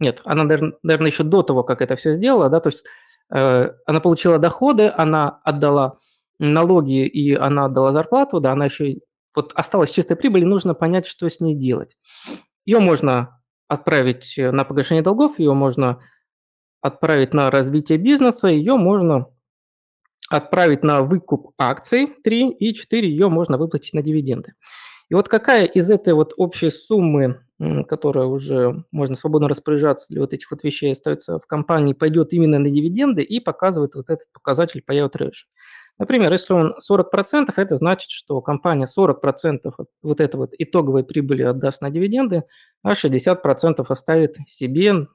[0.00, 2.84] Нет, она, наверное, еще до того, как это все сделала, да, то есть
[3.32, 5.98] э, она получила доходы, она отдала
[6.40, 8.98] налоги и она отдала зарплату, да, она еще
[9.34, 11.96] вот осталась чистая прибыль, и нужно понять, что с ней делать.
[12.64, 16.00] Ее можно отправить на погашение долгов, ее можно
[16.80, 19.28] отправить на развитие бизнеса, ее можно
[20.28, 24.54] отправить на выкуп акций 3 и 4 ее можно выплатить на дивиденды.
[25.08, 27.44] И вот какая из этой вот общей суммы,
[27.86, 32.58] которая уже можно свободно распоряжаться для вот этих вот вещей, остается в компании, пойдет именно
[32.58, 35.44] на дивиденды и показывает вот этот показатель payout ratio.
[36.02, 41.44] Например, если он 40%, это значит, что компания 40% от вот этой вот итоговой прибыли
[41.44, 42.42] отдаст на дивиденды,
[42.82, 45.06] а 60% оставит себе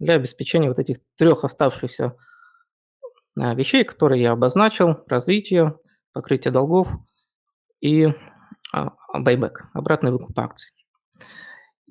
[0.00, 2.16] для обеспечения вот этих трех оставшихся
[3.38, 5.78] а, вещей, которые я обозначил, развитие,
[6.12, 6.88] покрытие долгов
[7.80, 8.12] и
[9.14, 10.72] байбек, обратный выкуп акций.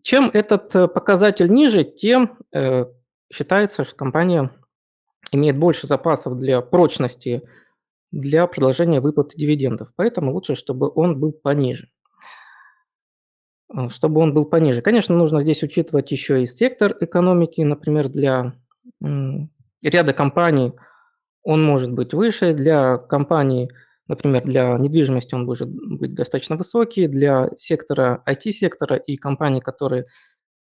[0.01, 2.83] Чем этот э, показатель ниже, тем э,
[3.31, 4.51] считается, что компания
[5.31, 7.43] имеет больше запасов для прочности
[8.11, 9.89] для продолжения выплаты дивидендов.
[9.95, 11.89] Поэтому лучше, чтобы он был пониже.
[13.75, 14.81] Э, чтобы он был пониже.
[14.81, 17.61] Конечно, нужно здесь учитывать еще и сектор экономики.
[17.61, 18.53] Например, для
[19.83, 20.73] ряда компаний
[21.43, 23.69] он может быть выше, для компаний–
[24.11, 30.05] Например, для недвижимости он может быть достаточно высокий, для сектора IT-сектора и компаний, которые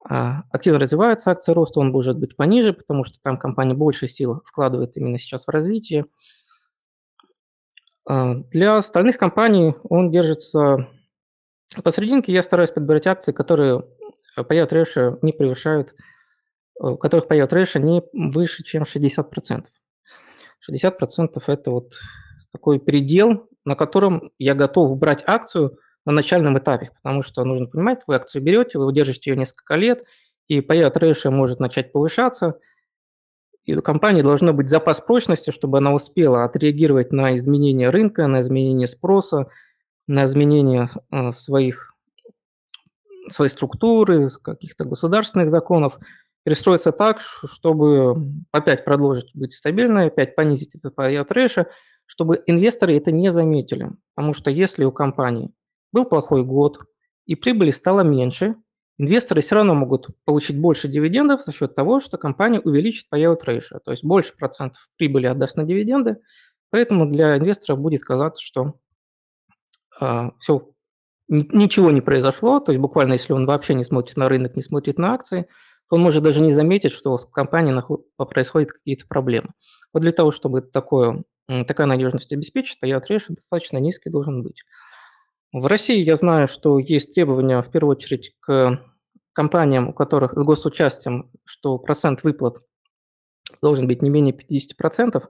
[0.04, 4.42] а, активно развиваются, акции роста, он может быть пониже, потому что там компания больше сил
[4.44, 6.08] вкладывает именно сейчас в развитие.
[8.06, 10.88] А, для остальных компаний он держится
[11.84, 12.34] посерединке.
[12.34, 13.84] Я стараюсь подбирать акции, которые
[14.38, 15.94] payout ratio не превышают,
[16.76, 19.66] у которых payout ratio не выше, чем 60%.
[20.70, 21.94] 60% это вот
[22.52, 28.02] такой предел, на котором я готов брать акцию на начальном этапе, потому что нужно понимать,
[28.08, 30.04] вы акцию берете, вы удержите ее несколько лет,
[30.48, 32.60] и payout ratio может начать повышаться,
[33.70, 38.42] и у компании должно быть запас прочности, чтобы она успела отреагировать на изменения рынка, на
[38.42, 39.48] изменения спроса,
[40.08, 41.94] на изменения э, своих,
[43.30, 46.00] своей структуры, каких-то государственных законов,
[46.44, 48.16] перестроиться так, чтобы
[48.52, 51.68] опять продолжить быть стабильной, опять понизить этот payout ratio,
[52.08, 53.92] чтобы инвесторы это не заметили.
[54.16, 55.54] Потому что если у компании
[55.92, 56.80] был плохой год
[57.28, 58.56] и прибыли стало меньше,
[59.00, 63.80] инвесторы все равно могут получить больше дивидендов за счет того, что компания увеличит payout ratio,
[63.84, 66.18] то есть больше процентов прибыли отдаст на дивиденды,
[66.70, 68.72] поэтому для инвестора будет казаться, что э,
[70.02, 70.70] а, все,
[71.30, 75.00] ничего не произошло, то есть буквально если он вообще не смотрит на рынок, не смотрит
[75.00, 75.48] на акции,
[75.90, 77.82] то он может даже не заметить, что с компанией
[78.18, 79.50] происходят какие-то проблемы.
[79.94, 81.24] Вот для того, чтобы такое
[81.68, 84.64] такая надежность обеспечит, а payout ratio достаточно низкий должен быть.
[85.52, 88.80] В России я знаю, что есть требования, в первую очередь, к
[89.40, 92.58] компаниям, у которых с госучастием, что процент выплат
[93.62, 95.24] должен быть не менее 50%.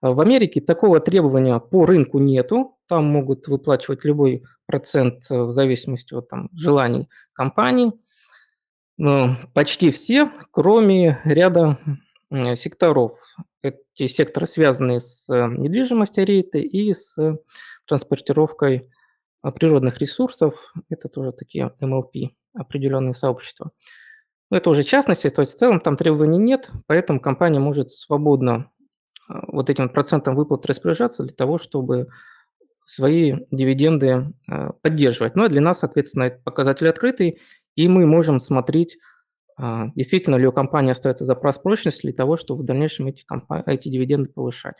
[0.00, 2.76] В Америке такого требования по рынку нету.
[2.88, 7.92] Там могут выплачивать любой процент э, в зависимости от там, желаний компании.
[8.96, 11.78] Но почти все, кроме ряда
[12.56, 13.12] секторов.
[13.62, 17.16] Эти секторы связаны с э, недвижимостью рейты и с
[17.86, 18.90] транспортировкой
[19.42, 20.74] а, природных ресурсов.
[20.88, 23.70] Это тоже такие MLP, определенные сообщества.
[24.50, 28.70] Но это уже частности, то есть в целом там требований нет, поэтому компания может свободно
[29.28, 32.08] а, вот этим процентом выплат распоряжаться для того, чтобы
[32.86, 35.36] свои дивиденды а, поддерживать.
[35.36, 37.40] Но для нас, соответственно, этот показатель открытый,
[37.76, 38.98] и мы можем смотреть,
[39.94, 43.24] действительно ли у компании остается запас прочности для того, чтобы в дальнейшем эти,
[43.66, 44.74] эти дивиденды повышать.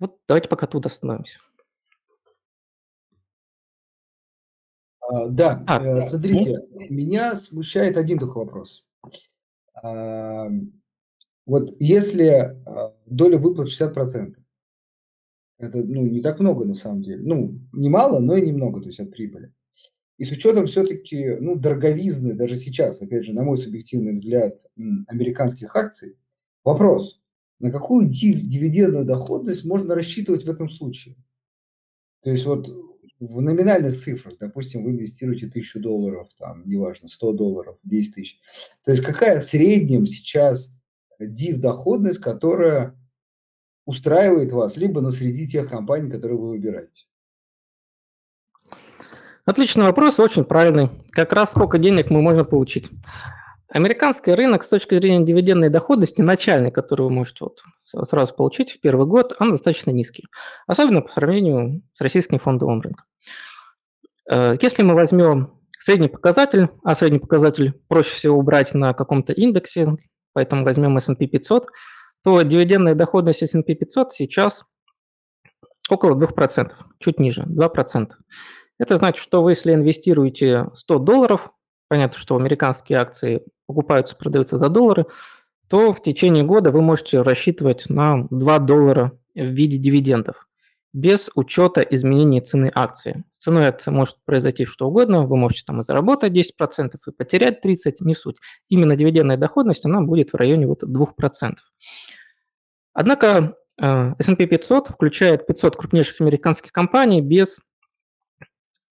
[0.00, 1.38] Вот давайте пока тут остановимся.
[5.10, 8.84] Да, а, смотрите, меня смущает один только вопрос.
[9.82, 10.48] А,
[11.46, 12.28] вот если
[12.66, 14.34] а, доля выплат 60%,
[15.58, 17.22] это ну, не так много на самом деле.
[17.22, 19.52] Ну, немало, но и немного, то есть от прибыли.
[20.16, 24.58] И с учетом все-таки ну, дороговизны, даже сейчас, опять же, на мой субъективный взгляд,
[25.08, 26.16] американских акций,
[26.62, 27.20] вопрос,
[27.58, 31.16] на какую дивидендную доходность можно рассчитывать в этом случае?
[32.22, 32.68] То есть вот
[33.26, 38.40] в номинальных цифрах, допустим, вы инвестируете 1000 долларов, там, неважно, 100 долларов, 10 тысяч.
[38.84, 40.70] То есть какая в среднем сейчас
[41.18, 42.96] див доходность, которая
[43.86, 47.04] устраивает вас, либо на среди тех компаний, которые вы выбираете?
[49.44, 50.90] Отличный вопрос, очень правильный.
[51.10, 52.90] Как раз сколько денег мы можем получить.
[53.68, 58.80] Американский рынок с точки зрения дивидендной доходности, начальный, который вы можете вот сразу получить в
[58.80, 60.26] первый год, он достаточно низкий.
[60.66, 63.04] Особенно по сравнению с российским фондовым рынком.
[64.30, 69.88] Э, если мы возьмем средний показатель, а средний показатель проще всего убрать на каком-то индексе,
[70.32, 71.66] поэтому возьмем S&P 500,
[72.22, 74.64] то дивидендная доходность S&P 500 сейчас
[75.90, 78.08] около 2%, чуть ниже, 2%.
[78.78, 81.50] Это значит, что вы, если инвестируете 100 долларов,
[81.88, 85.06] понятно, что американские акции покупаются, продаются за доллары,
[85.68, 90.46] то в течение года вы можете рассчитывать на 2 доллара в виде дивидендов
[90.94, 93.24] без учета изменения цены акции.
[93.30, 97.66] С ценой акции может произойти что угодно, вы можете там и заработать 10% и потерять
[97.66, 98.36] 30%, не суть.
[98.68, 101.54] Именно дивидендная доходность, она будет в районе вот 2%.
[102.92, 107.58] Однако э, S&P 500 включает 500 крупнейших американских компаний без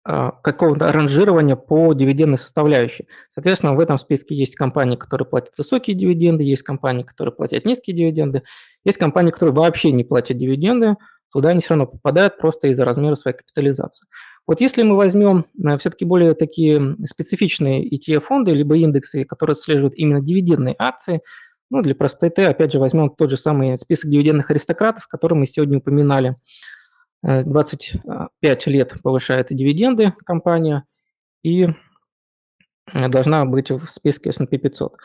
[0.02, 3.06] а, какого-то ранжирования по дивидендной составляющей.
[3.28, 7.94] Соответственно, в этом списке есть компании, которые платят высокие дивиденды, есть компании, которые платят низкие
[7.94, 8.42] дивиденды,
[8.82, 10.96] есть компании, которые вообще не платят дивиденды,
[11.32, 14.06] туда они все равно попадают просто из-за размера своей капитализации.
[14.46, 20.20] Вот если мы возьмем э, все-таки более такие специфичные ETF-фонды, либо индексы, которые отслеживают именно
[20.20, 21.20] дивидендные акции,
[21.70, 25.78] ну, для простоты, опять же, возьмем тот же самый список дивидендных аристократов, который мы сегодня
[25.78, 26.36] упоминали–
[27.22, 30.84] 25 лет повышает дивиденды компания
[31.42, 31.68] и
[32.92, 34.96] должна быть в списке S&P 500,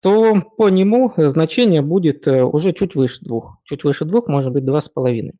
[0.00, 3.58] то по нему значение будет э, уже чуть выше двух.
[3.64, 5.34] Чуть выше двух, может быть, два с половиной.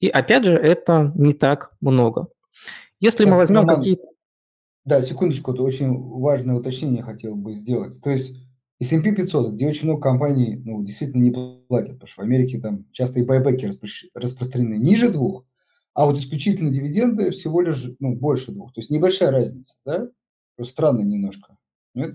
[0.00, 2.28] И опять же, это не так много.
[2.98, 4.06] Если Сейчас, мы возьмем какие-то...
[4.84, 8.00] Да, секундочку, это очень важное уточнение хотел бы сделать.
[8.02, 8.34] То есть
[8.80, 12.86] S&P 500, где очень много компаний ну, действительно не платят, потому что в Америке там
[12.92, 13.70] часто и байбеки
[14.14, 15.44] распространены ниже двух,
[15.92, 18.72] а вот исключительно дивиденды всего лишь ну, больше двух.
[18.72, 20.08] То есть небольшая разница, да?
[20.56, 21.56] Просто странно немножко.
[21.94, 22.14] Нет?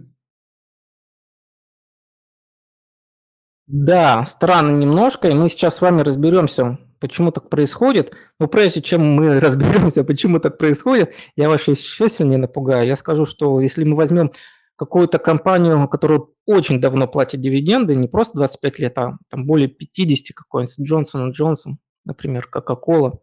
[3.67, 8.13] Да, странно немножко, и мы сейчас с вами разберемся, почему так происходит.
[8.39, 12.87] Но прежде чем мы разберемся, почему так происходит, я вас еще сильнее напугаю.
[12.87, 14.31] Я скажу, что если мы возьмем
[14.75, 20.35] какую-то компанию, которая очень давно платит дивиденды, не просто 25 лет, а там более 50
[20.35, 23.19] какой-нибудь, Джонсон Джонсон, например, Coca-Cola,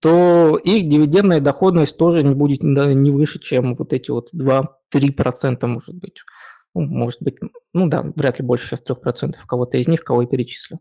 [0.00, 5.94] то их дивидендная доходность тоже не будет не выше, чем вот эти вот 2-3% может
[5.94, 6.16] быть.
[6.74, 7.36] Ну, может быть,
[7.72, 10.80] ну да, вряд ли больше сейчас 3% кого-то из них, кого я перечислил.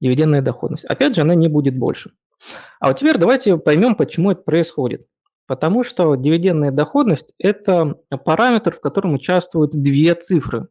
[0.00, 0.84] Дивидендная доходность.
[0.84, 2.12] Опять же, она не будет больше.
[2.78, 5.06] А вот теперь давайте поймем, почему это происходит.
[5.46, 10.68] Потому что дивидендная доходность– это параметр, в котором участвуют две цифры.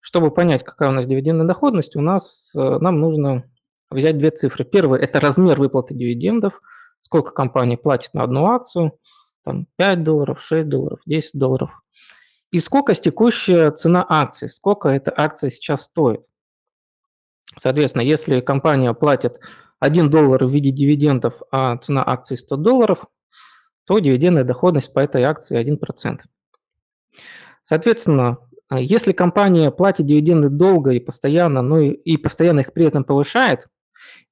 [0.00, 3.50] Чтобы понять, какая у нас дивидендная доходность, у нас, э, нам нужно
[3.90, 4.64] взять две цифры.
[4.64, 6.60] Первый– это размер выплаты дивидендов,
[7.00, 8.96] сколько компания платит на одну акцию,
[9.44, 11.70] там 5 долларов, 6 долларов, 10 долларов.
[12.52, 16.24] И сколько текущая цена акции, сколько эта акция сейчас стоит.
[17.58, 19.40] Соответственно, если компания платит
[19.78, 23.04] 1 доллар в виде дивидендов, а цена акции 100 долларов,
[23.84, 26.20] то дивидендная доходность по этой акции 1%.
[27.62, 28.38] Соответственно,
[28.70, 33.66] если компания платит дивиденды долго и постоянно, но и, постоянно их при этом повышает,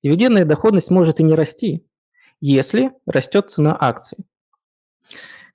[0.03, 1.87] дивидендная доходность может и не расти,
[2.41, 4.19] если растет цена акций.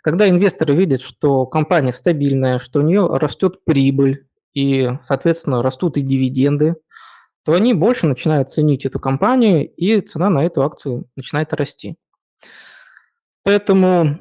[0.01, 6.01] Когда инвесторы видят, что компания стабильная, что у нее растет прибыль и, соответственно, растут и
[6.01, 6.77] дивиденды,
[7.49, 11.95] то они больше начинают ценить эту компанию, и цена на эту акцию начинает расти.
[13.41, 14.19] Поэтому,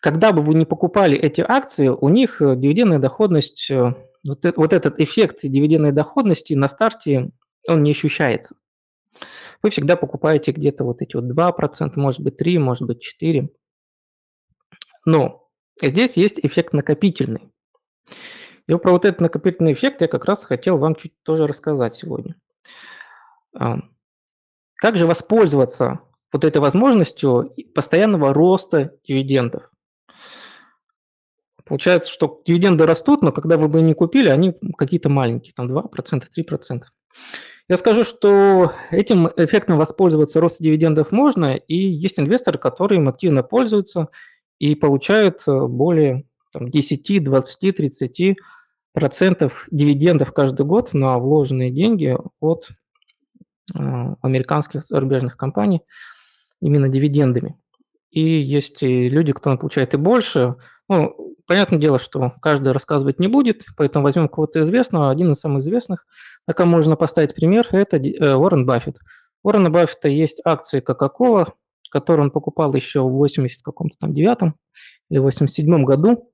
[0.00, 4.60] когда бы вы не покупали эти акции, у них э, дивидендная доходность, э, вот, это,
[4.60, 7.30] вот этот эффект дивидендной доходности на старте,
[7.66, 8.54] он не ощущается.
[9.62, 13.48] Вы всегда покупаете где-то вот эти вот 2%, может быть 3, может быть 4.
[15.06, 15.48] Но
[15.80, 17.50] здесь есть эффект накопительный.
[18.66, 22.34] И про вот этот накопительный эффект я как раз хотел вам чуть тоже рассказать сегодня.
[23.52, 26.00] Как же воспользоваться
[26.32, 29.70] вот этой возможностью постоянного роста дивидендов?
[31.64, 36.22] Получается, что дивиденды растут, но когда вы бы не купили, они какие-то маленькие, там 2%,
[36.36, 36.80] 3%.
[37.68, 43.42] Я скажу, что этим эффектом воспользоваться роста дивидендов можно, и есть инвесторы, которые им активно
[43.42, 44.08] пользуются
[44.58, 48.36] и получают э, более там, 10, 20, 30
[48.92, 52.70] процентов дивидендов каждый год на вложенные деньги от
[53.74, 55.82] Э, американских зарубежных компаний
[56.60, 57.56] именно дивидендами.
[58.10, 60.56] И есть и люди, кто получает и больше.
[60.88, 65.10] Ну, понятное дело, что каждый рассказывать не будет, поэтому возьмем кого-то известного.
[65.10, 66.06] Один из самых известных,
[66.46, 68.98] на ком можно поставить пример, это э, Уоррен Баффет.
[69.42, 71.52] У Уоррена Баффета есть акции Coca-Cola,
[71.90, 74.56] которые он покупал еще в 80 каком-то там девятом
[75.10, 76.32] или 87 году,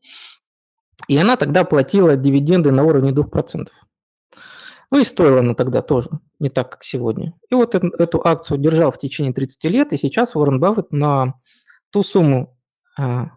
[1.08, 3.68] и она тогда платила дивиденды на уровне 2%.
[4.90, 7.34] Ну и стоила она тогда тоже, не так, как сегодня.
[7.50, 11.34] И вот эту, акцию держал в течение 30 лет, и сейчас Уоррен Баффет на
[11.90, 12.56] ту сумму,
[12.96, 13.30] а,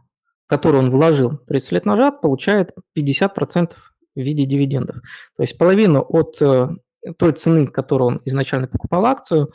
[0.48, 3.72] которую он вложил 30 лет назад, получает 50%
[4.16, 4.98] в виде дивидендов.
[5.36, 6.70] То есть половину от э,
[7.18, 9.52] той цены, которую он изначально покупал акцию,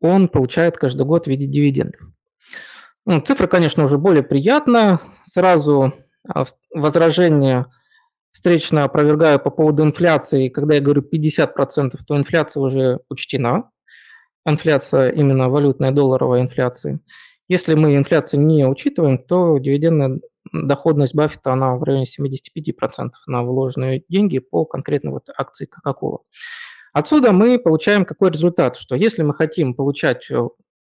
[0.00, 2.00] он получает каждый год в виде дивидендов.
[3.04, 5.00] Ну, цифра, конечно, уже более приятная.
[5.24, 5.94] Сразу
[6.72, 7.66] возражение–
[8.36, 10.50] встречно опровергаю по поводу инфляции.
[10.50, 13.70] Когда я говорю 50%, то инфляция уже учтена.
[14.44, 17.00] Инфляция именно валютная, долларовая инфляция.
[17.48, 20.20] Если мы инфляцию не учитываем, то дивидендная
[20.52, 26.18] доходность Баффета, она в районе 75% на вложенные деньги по конкретно вот акции Coca-Cola.
[26.92, 30.46] Отсюда мы получаем какой результат, что если мы хотим получать э,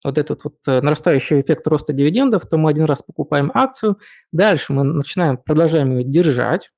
[0.03, 3.97] вот этот вот э, нарастающий эффект роста дивидендов, то мы один раз покупаем акцию,
[4.31, 6.69] дальше мы начинаем, продолжаем ее держать,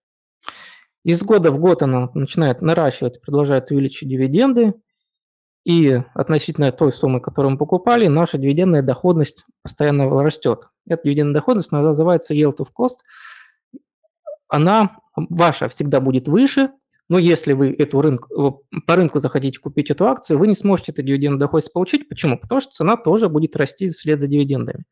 [1.03, 4.73] из года в год она начинает наращивать, продолжает увеличивать дивиденды,
[5.65, 10.63] и относительно той суммы, которую мы покупали, наша дивидендная доходность постоянно растет.
[10.87, 12.97] Эта дивидендная доходность называется yield of cost.
[14.47, 16.71] Она ваша всегда будет выше,
[17.09, 21.01] но если вы эту рынку, по рынку захотите купить эту акцию, вы не сможете эту
[21.01, 22.07] дивидендную доходность получить.
[22.07, 22.37] Почему?
[22.37, 24.85] Потому что цена тоже будет расти вслед за дивидендами.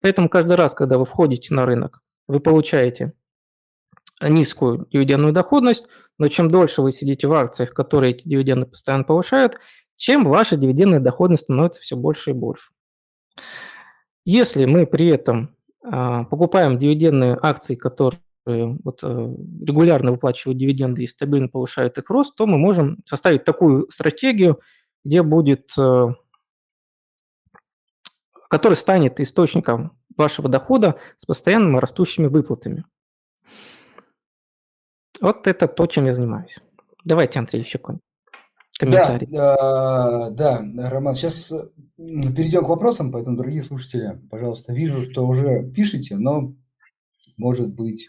[0.00, 3.12] Поэтому каждый раз, когда вы входите на рынок, вы получаете
[4.22, 9.58] низкую дивидендную доходность, но чем дольше вы сидите в акциях, которые эти дивиденды постоянно повышают,
[9.96, 12.70] чем ваша дивидендная доходность становится все больше и больше.
[14.24, 18.20] Если мы при этом а, покупаем дивидендные акции, которые
[18.84, 23.88] вот, э, регулярно выплачивают дивиденды и стабильно повышают их рост, то мы можем составить такую
[23.90, 24.60] стратегию,
[25.04, 26.06] где будет, э,
[28.48, 32.84] который станет источником вашего дохода с постоянными растущими выплатами.
[35.20, 36.58] Вот это то, чем я занимаюсь.
[37.04, 37.78] Давайте, Андрей, еще
[38.78, 39.26] комментарий.
[39.28, 41.52] Да, да, Роман, сейчас
[41.96, 46.54] перейдем к вопросам, поэтому, дорогие слушатели, пожалуйста, вижу, что уже пишете, но,
[47.36, 48.08] может быть,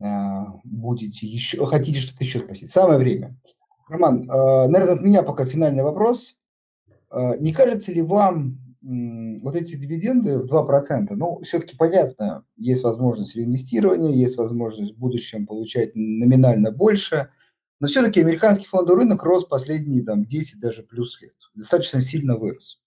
[0.00, 2.70] будете еще, хотите что-то еще спросить.
[2.70, 3.36] Самое время.
[3.88, 6.36] Роман, а, наверное, от меня пока финальный вопрос.
[7.10, 13.34] А, не кажется ли вам вот эти дивиденды в 2%, ну, все-таки понятно, есть возможность
[13.34, 17.28] реинвестирования, есть возможность в будущем получать номинально больше,
[17.80, 22.80] но все-таки американский фондовый рынок рос последние там, 10 даже плюс лет, достаточно сильно вырос.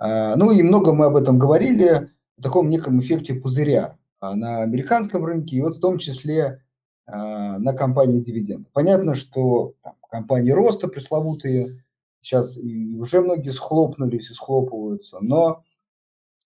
[0.00, 5.56] Ну и много мы об этом говорили, о таком неком эффекте пузыря на американском рынке,
[5.56, 6.62] и вот в том числе
[7.06, 8.72] а, на компании дивидендов.
[8.72, 11.82] Понятно, что там, компании роста пресловутые,
[12.22, 15.64] Сейчас уже многие схлопнулись и схлопываются, но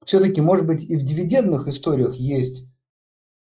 [0.04, 2.64] все-таки, может быть, и в дивидендных историях есть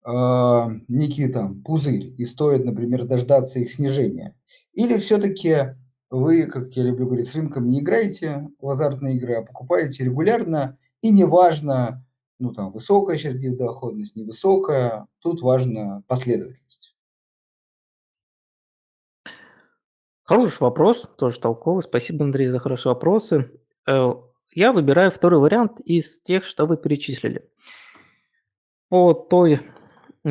[0.06, 4.36] э, некий там пузырь, и стоит, например, дождаться их снижения.
[4.74, 5.78] Или все-таки
[6.10, 10.78] вы, как я люблю говорить, с рынком не играете в азартные игры, а покупаете регулярно,
[11.02, 12.06] и неважно,
[12.40, 16.96] ну, там, высокая сейчас доходность, невысокая, тут важна последовательность.
[20.24, 21.84] Хороший вопрос, тоже толковый.
[21.84, 23.52] Спасибо, Андрей, за хорошие вопросы.
[23.88, 24.14] Э,
[24.52, 27.50] я выбираю второй вариант из тех, что вы перечислили.
[28.90, 29.62] По той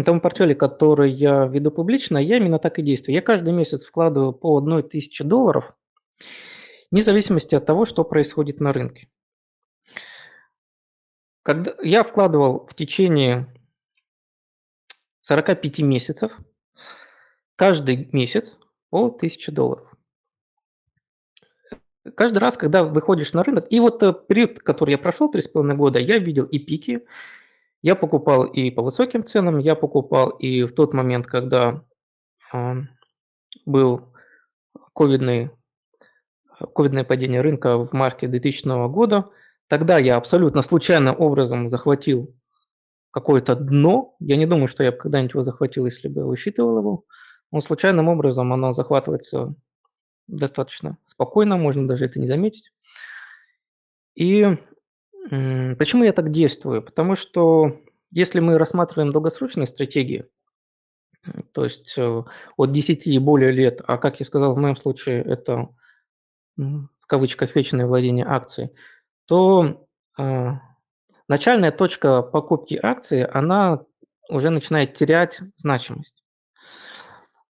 [0.04, 3.16] тому портфелю, который я веду публично, я именно так и действую.
[3.16, 5.74] Я каждый месяц вкладываю по одной тысяче долларов,
[6.90, 9.08] вне зависимости от того, что происходит на рынке.
[11.48, 13.46] Когда я вкладывал в течение
[15.20, 16.30] 45 месяцев,
[17.56, 18.58] каждый месяц
[18.90, 19.90] по 1000 долларов.
[22.14, 25.98] Каждый раз, когда выходишь на рынок, и вот э, период, который я прошел, 3,5 года,
[25.98, 27.06] я видел и пики,
[27.80, 31.82] я покупал и по высоким ценам, я покупал и в тот момент, когда
[32.52, 32.74] э,
[33.64, 34.12] был
[34.94, 35.50] ковидный,
[36.74, 39.30] ковидное падение рынка в марте 2000 года.
[39.68, 42.34] Тогда я абсолютно случайным образом захватил
[43.10, 44.16] какое-то дно.
[44.18, 47.04] Я не думаю, что я бы когда-нибудь его захватил, если бы высчитывал его.
[47.52, 49.54] Но случайным образом оно захватывается
[50.26, 52.72] достаточно спокойно, можно даже это не заметить.
[54.14, 54.46] И
[55.30, 56.82] почему я так действую?
[56.82, 60.26] Потому что если мы рассматриваем долгосрочные стратегии,
[61.52, 62.22] то есть э,
[62.56, 65.68] от 10 и более лет, а как я сказал, в моем случае это
[66.56, 68.70] в кавычках вечное владение акцией,
[69.28, 70.60] то а,
[71.28, 73.84] начальная точка покупки акции, она
[74.30, 76.24] уже начинает терять значимость.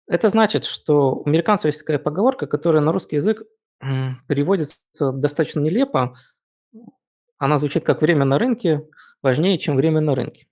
[0.09, 3.43] Это значит, что у американцев есть такая поговорка, которая на русский язык
[4.27, 6.17] переводится достаточно нелепо.
[7.39, 8.85] Она звучит как «время на рынке
[9.23, 10.49] важнее, чем время на рынке».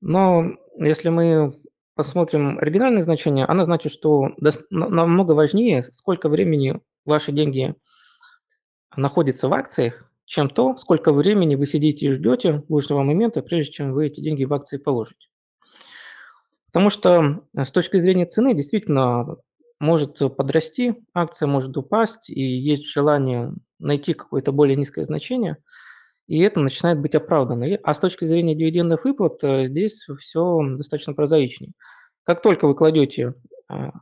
[0.00, 1.54] Но если мы
[1.94, 4.30] посмотрим оригинальное значение, она значит, что
[4.70, 7.76] намного важнее, сколько времени ваши деньги
[8.96, 13.92] находятся в акциях, чем то, сколько времени вы сидите и ждете нужного момента, прежде чем
[13.92, 15.28] вы эти деньги в акции положите.
[16.66, 19.36] Потому что э, с точки зрения цены действительно
[19.80, 25.58] может подрасти, акция может упасть, и есть желание найти какое-то более низкое значение,
[26.26, 27.78] и это начинает быть оправданно.
[27.82, 31.72] А с точки зрения дивидендных выплат э, здесь все достаточно прозаичнее.
[32.24, 33.34] Как только вы кладете
[33.68, 33.92] а,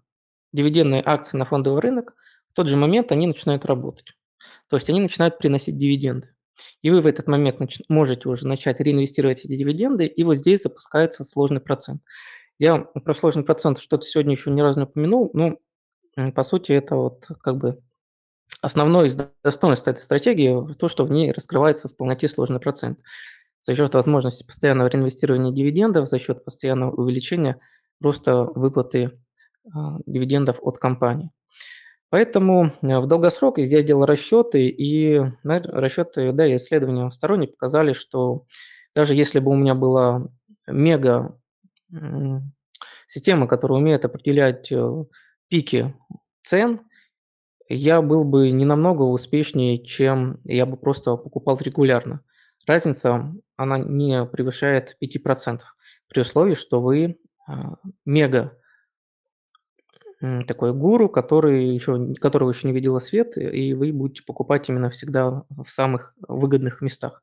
[0.53, 2.14] дивидендные акции на фондовый рынок,
[2.53, 4.14] в тот же момент они начинают работать.
[4.73, 6.31] То есть они начинают приносить дивиденды.
[6.81, 7.59] И вы в этот момент
[7.91, 12.01] можете уже начать реинвестировать эти дивиденды, и вот здесь запускается сложный процент.
[12.59, 15.59] Я про сложный процент что-то сегодня еще ни разу не упомянул, но
[16.35, 17.83] по сути это вот как бы
[18.62, 22.99] основное из достоинств этой стратегии то, что в ней раскрывается в полноте сложный процент.
[23.61, 27.61] За счет возможности постоянного реинвестирования дивидендов, за счет постоянного увеличения
[28.01, 29.20] роста выплаты
[29.70, 31.31] а, дивидендов от компании.
[32.12, 38.44] Поэтому э, в долгосрок я делал расчеты, и расчеты, да, и исследования сторонние показали, что
[38.94, 40.28] даже если бы у меня была
[40.66, 41.38] мега
[43.06, 45.04] система, которая умеет определять э,
[45.48, 45.94] пики
[46.42, 46.82] цен,
[47.70, 52.20] я был бы не намного успешнее, чем я бы просто покупал регулярно.
[52.66, 55.60] Разница, она не превышает 5%,
[56.08, 58.58] при условии, что вы а, мега
[60.47, 65.45] такой гуру, который еще, которого еще не видела свет, и вы будете покупать именно всегда
[65.51, 67.23] в самых выгодных местах,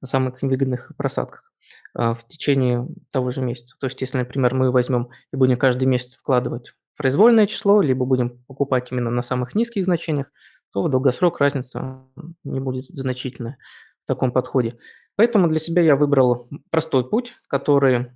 [0.00, 1.50] на самых выгодных просадках.
[1.94, 3.76] А, в течение того же месяца.
[3.78, 8.42] То есть, если, например, мы возьмем и будем каждый месяц вкладывать произвольное число, либо будем
[8.46, 10.30] покупать именно на самых низких значениях,
[10.72, 12.04] то в долгосрок разница
[12.44, 13.58] не будет значительная
[14.00, 14.78] в таком подходе.
[15.16, 18.12] Поэтому для себя я выбрал простой путь, который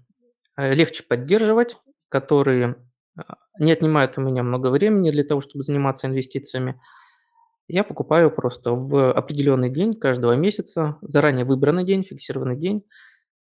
[0.57, 1.77] э, легче поддерживать,
[2.09, 2.77] который
[3.59, 6.81] не отнимает у меня много времени для того, чтобы заниматься инвестициями.
[7.69, 12.85] Я покупаю просто в определенный день каждого месяца, заранее выбранный день, фиксированный день,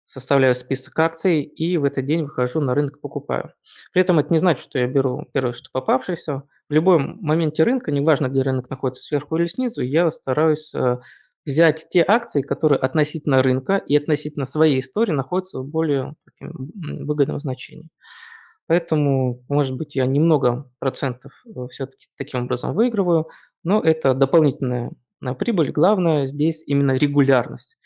[0.04, 3.52] составляю список акций и в этот день выхожу на рынок, покупаю.
[3.92, 6.42] При этом это не значит, что я беру первое, что попавшееся.
[6.68, 10.98] В любом моменте рынка, неважно, где рынок находится сверху или снизу, я стараюсь э,
[11.46, 16.52] взять те акции, которые относительно рынка и относительно своей истории находятся в более таким,
[17.06, 17.88] выгодном значении.
[18.70, 23.26] Поэтому, может быть, я немного процентов э, все-таки таким образом выигрываю,
[23.64, 24.92] но это дополнительная
[25.40, 25.72] прибыль.
[25.72, 27.76] Главное здесь именно регулярность.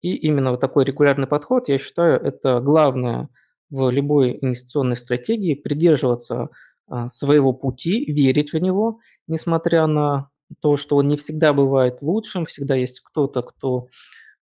[0.00, 3.28] И именно вот такой регулярный подход, я считаю, это главное
[3.68, 6.48] в любой инвестиционной стратегии, придерживаться
[6.88, 10.30] а, своего пути, верить в него, несмотря на
[10.62, 13.88] то, что он не всегда бывает лучшим, всегда есть кто-то, кто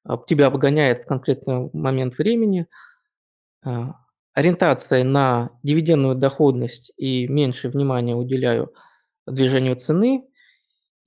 [0.05, 2.69] а, тебя обгоняет в конкретный момент времени.
[4.39, 8.73] Ориентация на дивидендную доходность и меньше внимания уделяю
[9.27, 10.29] движению цены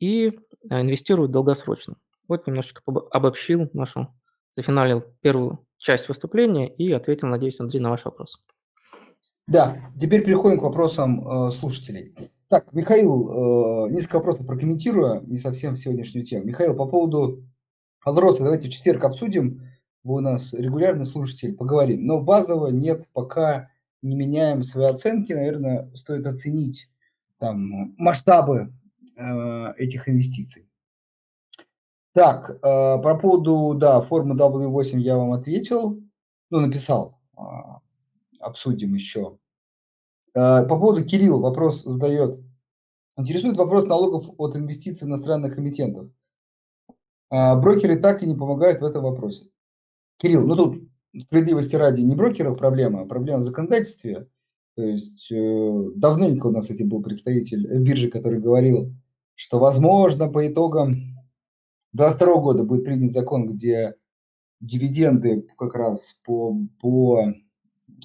[0.01, 0.37] и
[0.69, 1.95] инвестируют долгосрочно.
[2.27, 4.13] Вот немножечко обобщил нашу,
[4.57, 8.43] зафиналил первую часть выступления и ответил, надеюсь, Андрей, на ваш вопрос.
[9.47, 12.13] Да, теперь переходим к вопросам э, слушателей.
[12.49, 16.47] Так, Михаил, э, несколько вопросов прокомментирую, не совсем сегодняшнюю тему.
[16.47, 17.45] Михаил, по поводу
[18.03, 19.61] Алроса давайте в четверг обсудим.
[20.03, 22.05] Вы у нас регулярный слушатель, поговорим.
[22.05, 23.69] Но базово нет, пока
[24.01, 25.33] не меняем свои оценки.
[25.33, 26.89] Наверное, стоит оценить
[27.37, 28.73] там, масштабы
[29.15, 30.67] э, этих инвестиций.
[32.13, 36.01] Так, э, по поводу, да, формы W8 я вам ответил,
[36.49, 37.41] ну, написал, э,
[38.39, 39.37] обсудим еще.
[40.33, 42.39] Э, по поводу Кирилл вопрос задает.
[43.17, 46.09] Интересует вопрос налогов от инвестиций иностранных эмитентов.
[47.29, 49.49] Э, брокеры так и не помогают в этом вопросе.
[50.21, 50.83] Кирилл, ну тут
[51.19, 54.27] справедливости ради не брокеров проблема, а проблема в законодательстве.
[54.75, 58.93] То есть э, давненько у нас, кстати, был представитель биржи, который говорил,
[59.35, 60.91] что, возможно, по итогам
[61.93, 63.95] 2022 года будет принят закон, где
[64.59, 67.33] дивиденды как раз по, по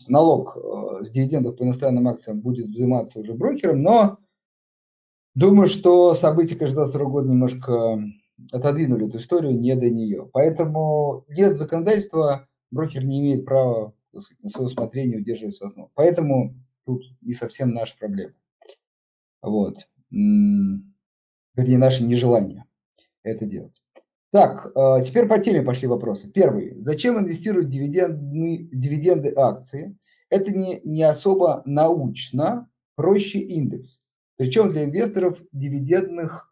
[0.09, 4.19] налог э, с дивидендов по иностранным акциям будет взиматься уже брокером, но
[5.35, 8.01] думаю, что события, конечно, 2022 года немножко
[8.53, 10.29] отодвинули эту историю не до нее.
[10.33, 15.91] Поэтому нет законодательства, брокер не имеет права на свое усмотрение удерживать свою основу.
[15.95, 18.35] Поэтому тут не совсем наша проблема.
[19.43, 19.89] Вот.
[20.11, 22.65] Вернее, наше нежелание
[23.23, 23.83] это делать.
[24.33, 26.31] Так, э, теперь по теме пошли вопросы.
[26.31, 26.75] Первый.
[26.83, 29.97] Зачем инвестировать дивиденды, дивиденды акции?
[30.29, 34.03] Это не, не особо научно, проще индекс.
[34.37, 36.46] Причем для инвесторов дивидендных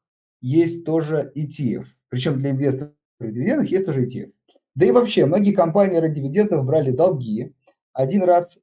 [0.45, 1.86] есть тоже ETF.
[2.11, 4.30] Причем для инвесторов дивидендных есть тоже ETF.
[4.74, 7.55] Да и вообще, многие компании ради дивидендов брали долги.
[7.95, 8.61] Один раз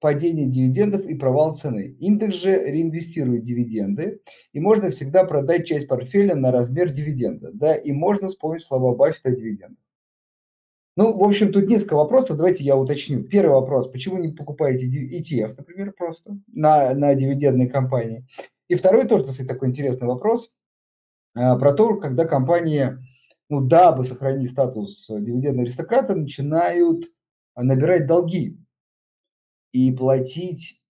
[0.00, 1.94] падение дивидендов и провал цены.
[1.98, 4.22] Индекс же реинвестирует дивиденды,
[4.54, 7.50] и можно всегда продать часть портфеля на размер дивиденда.
[7.52, 9.76] Да, и можно вспомнить слова Баффета о дивидендах.
[10.96, 13.24] Ну, в общем, тут несколько вопросов, давайте я уточню.
[13.24, 18.26] Первый вопрос, почему не покупаете ETF, например, просто на, на дивидендной компании?
[18.68, 20.50] И второй тоже, кстати, такой интересный вопрос
[21.34, 22.98] про то, когда компания,
[23.48, 27.04] ну, дабы сохранить статус дивидендного аристократа, начинают
[27.56, 28.58] набирать долги
[29.72, 30.82] и платить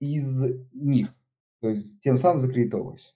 [0.00, 1.08] из них,
[1.60, 3.14] то есть тем самым закредитовываясь.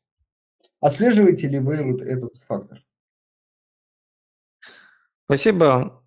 [0.80, 2.82] Отслеживаете ли вы вот этот фактор?
[5.26, 6.02] Спасибо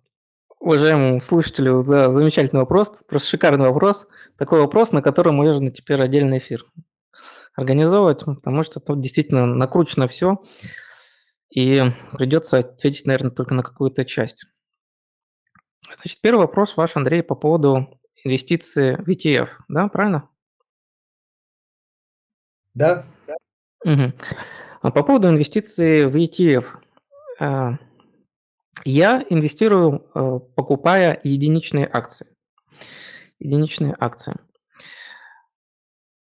[0.58, 4.08] уважаемому слушателю за замечательный вопрос, просто шикарный вопрос.
[4.36, 6.64] Такой вопрос, на котором можно теперь отдельный эфир
[7.54, 10.42] организовывать, потому что тут действительно накручено все,
[11.50, 11.82] и
[12.12, 14.46] придется ответить, наверное, только на какую-то часть.
[15.96, 20.28] Значит, первый вопрос ваш, Андрей, по поводу инвестиции в ETF, да, правильно?
[22.74, 23.06] Да.
[23.84, 24.12] Угу.
[24.82, 26.64] По поводу инвестиций в ETF.
[27.38, 27.78] А,
[28.84, 32.26] я инвестирую, э, покупая единичные акции.
[33.38, 34.34] Единичные акции.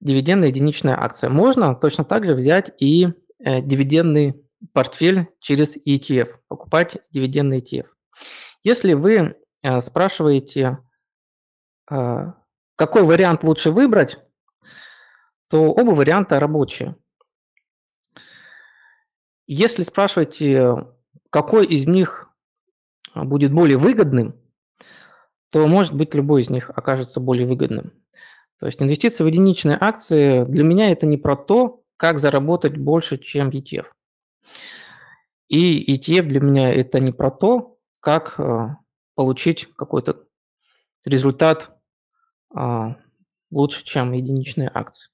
[0.03, 1.29] Дивидендная единичная акция.
[1.29, 3.07] Можно точно так же взять и
[3.39, 4.35] э, дивидендный
[4.73, 7.85] портфель через ETF, покупать дивидендный ETF.
[8.65, 10.79] Если вы э, спрашиваете,
[11.89, 12.35] а,
[12.75, 14.17] какой вариант лучше выбрать,
[15.47, 16.97] то оба варианта рабочие.
[19.47, 20.85] Если спрашиваете,
[21.29, 22.29] какой из них
[23.15, 24.35] будет более выгодным,
[25.49, 27.93] то, может быть, любой из них окажется более выгодным.
[28.63, 33.17] То есть инвестиции в единичные акции для меня это не про то, как заработать больше,
[33.17, 33.87] чем ETF.
[35.49, 38.77] И ETF для меня это не про то, как а,
[39.15, 40.23] получить какой-то
[41.03, 41.77] результат
[42.55, 42.95] а,
[43.51, 45.09] лучше, чем единичные акции.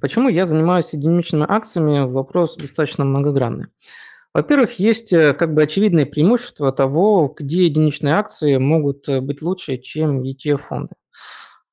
[0.00, 2.08] Почему я занимаюсь единичными акциями?
[2.08, 3.66] Вопрос достаточно многогранный.
[4.32, 9.76] Во-первых, есть э, как бы очевидные преимущества того, где единичные акции могут э, быть лучше,
[9.78, 10.94] чем ETF-фонды.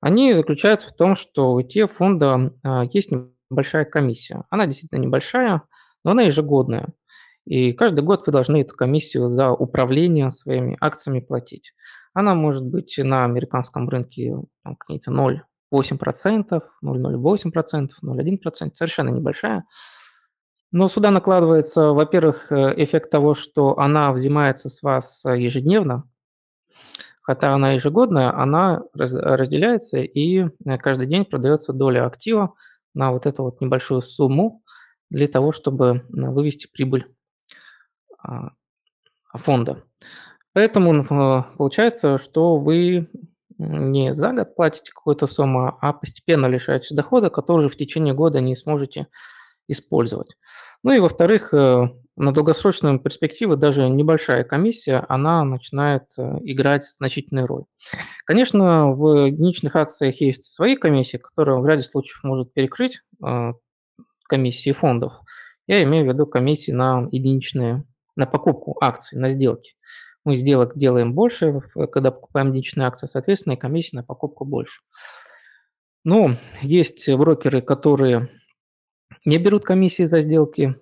[0.02, 4.44] Они заключаются в том, что у ETF-фонда а, есть небольшая комиссия.
[4.50, 5.64] Она действительно небольшая,
[6.04, 6.88] но она ежегодная.
[7.46, 11.74] И каждый год вы должны эту комиссию за управление своими акциями платить.
[12.14, 19.66] Она может быть на американском рынке там, какие-то 0,8%, 0,08%, 0,1%, совершенно небольшая.
[20.72, 26.04] Но сюда накладывается, во-первых, э, эффект того, что она взимается с вас ежедневно,
[27.30, 32.56] хотя она ежегодная, она разделяется и э, каждый день продается доля актива
[32.96, 34.64] на вот эту вот небольшую сумму
[35.12, 37.06] для того, чтобы э, вывести прибыль
[38.18, 38.50] а,
[39.32, 39.84] фонда.
[40.54, 43.08] Поэтому получается, что вы
[43.60, 48.56] не за год платите какую-то сумму, а постепенно лишаетесь дохода, который в течение года не
[48.56, 49.06] сможете
[49.68, 50.36] использовать.
[50.84, 57.48] Ну и во-вторых, э, на долгосрочную перспективу даже небольшая комиссия, она начинает э, играть значительную
[57.48, 57.64] роль.
[58.26, 63.54] Конечно, в единичных акциях есть свои комиссии, которые в ряде случаев может перекрыть э,
[64.24, 65.22] комиссии фондов.
[65.68, 67.84] Я имею в виду комиссии на единичные,
[68.16, 69.76] на покупку акций, на сделки.
[70.24, 71.62] Мы сделок делаем больше,
[71.92, 74.82] когда покупаем единичные акции, соответственно, и комиссия на покупку больше.
[76.04, 78.30] Но есть брокеры, которые
[79.26, 80.76] не берут комиссии за сделки.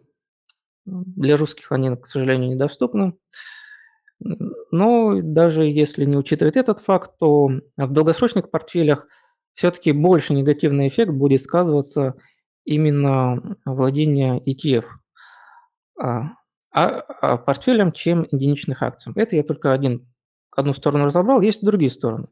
[0.86, 3.13] Для русских они, к сожалению, недоступны.
[4.71, 9.07] Но даже если не учитывать этот факт, то в долгосрочных портфелях
[9.53, 12.15] все-таки больше негативный эффект будет сказываться
[12.63, 14.86] именно владение ETF
[15.99, 16.34] а,
[16.71, 16.88] а,
[17.21, 19.13] а портфелем, чем единичных акций.
[19.15, 20.07] Это я только один,
[20.51, 22.28] одну сторону разобрал, есть и другие стороны.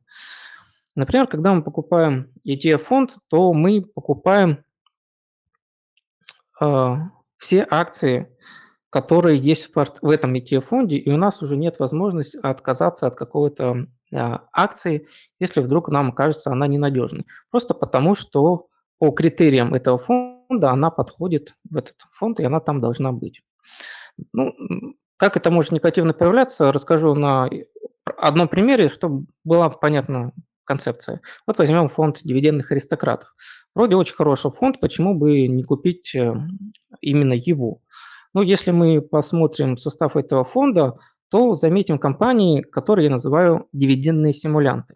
[0.96, 4.65] Например, когда мы покупаем ETF-фонд, то мы покупаем
[6.62, 6.96] э,
[7.38, 8.36] все акции
[8.96, 13.16] которые есть в, порт, в этом ETF-фонде, и у нас уже нет возможности отказаться от
[13.16, 17.26] какой-то а, акции, если вдруг нам кажется она ненадежной.
[17.52, 22.80] Просто потому, что по критериям этого фонда она подходит в этот фонд, и она там
[22.80, 23.42] должна быть.
[24.32, 24.54] Ну,
[25.18, 27.50] как это может негативно проявляться, расскажу на
[28.16, 30.32] одном примере, чтобы была понятна
[30.64, 31.20] концепция.
[31.46, 33.36] Вот возьмем фонд дивидендных аристократов.
[33.76, 36.34] Вроде очень хороший фонд, почему бы не купить э,
[37.02, 37.82] именно его?
[38.34, 40.98] Но если мы посмотрим состав этого фонда,
[41.30, 44.96] то заметим компании, которые я называю дивидендные симулянты.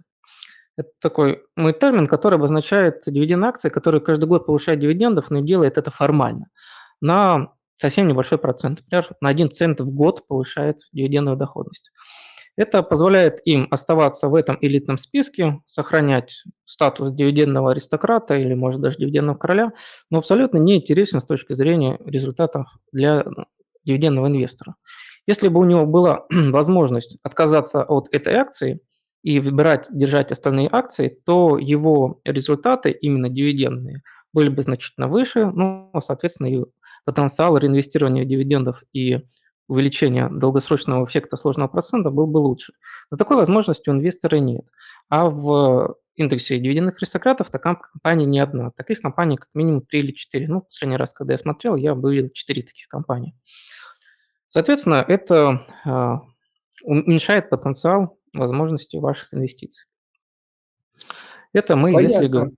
[0.78, 5.78] Это такой мой термин, который обозначает дивидендные акции, которые каждый год повышают дивидендов, но делает
[5.78, 6.48] это формально.
[7.02, 8.80] На совсем небольшой процент.
[8.80, 11.92] Например, на 1 цент в год повышает дивидендную доходность.
[12.60, 18.98] Это позволяет им оставаться в этом элитном списке, сохранять статус дивидендного аристократа или, может, даже
[18.98, 19.72] дивидендного короля,
[20.10, 23.26] но абсолютно не интересен с точки зрения результатов для
[23.86, 24.76] дивидендного инвестора.
[25.26, 28.82] Если бы у него была возможность отказаться от этой акции
[29.24, 34.02] и выбирать, держать остальные акции, то его результаты, именно дивидендные,
[34.34, 36.66] были бы значительно выше, ну, соответственно, и
[37.06, 39.22] потенциал реинвестирования дивидендов и
[39.70, 42.74] увеличения долгосрочного эффекта сложного процента был бы лучше.
[43.12, 44.66] Но такой возможности у инвестора нет.
[45.10, 48.72] А в индексе дивидендных аристократов такая компания не одна.
[48.72, 50.48] Таких компаний как минимум 3 или 4.
[50.48, 53.36] Ну, последний раз, когда я смотрел, я выявил 4 таких компании.
[54.48, 56.16] Соответственно, это э,
[56.84, 59.86] уменьшает потенциал возможностей ваших инвестиций.
[61.54, 62.14] Это мы, Понятно.
[62.14, 62.56] если говорим...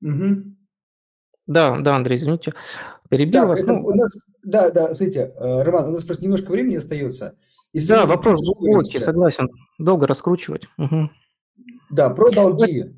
[0.00, 0.57] Угу.
[1.48, 2.52] Да, да, Андрей, извините,
[3.08, 3.62] перебил так, вас.
[3.62, 3.86] Это ну...
[3.86, 7.36] у нас, да, да, смотрите, э, Роман, у нас просто немножко времени остается.
[7.72, 9.48] Если да, вопрос глубокий, согласен.
[9.78, 10.68] Долго раскручивать.
[10.76, 11.10] Угу.
[11.90, 12.94] Да, про долги.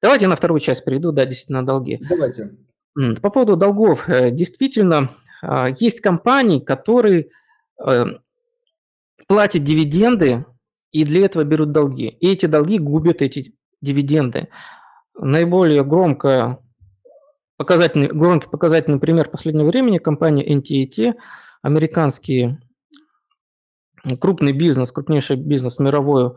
[0.00, 2.00] Давайте на вторую часть перейду, да, действительно, долги.
[2.08, 2.56] Давайте.
[3.20, 4.08] По поводу долгов.
[4.08, 5.10] Э, действительно,
[5.42, 7.28] а, есть компании, которые
[7.84, 8.04] э,
[9.26, 10.46] платят дивиденды
[10.92, 12.08] и для этого берут долги.
[12.08, 14.48] И эти долги губят эти дивиденды.
[15.14, 16.58] Наиболее громкое
[17.62, 21.14] показательный, громкий показательный пример последнего времени– компания NTT,
[21.62, 22.58] американский
[24.20, 26.32] крупный бизнес, крупнейший бизнес мировой,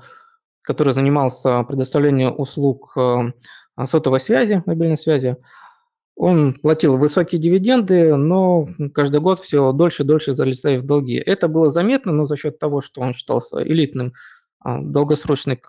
[0.61, 3.31] который занимался предоставлением услуг э,
[3.85, 5.37] сотовой связи, мобильной связи.
[6.15, 11.15] Он платил высокие дивиденды, но каждый год все дольше и дольше залезая в долги.
[11.15, 14.13] Это было заметно, но за счет того, что он считался элитным
[14.59, 15.59] а, долгосрочной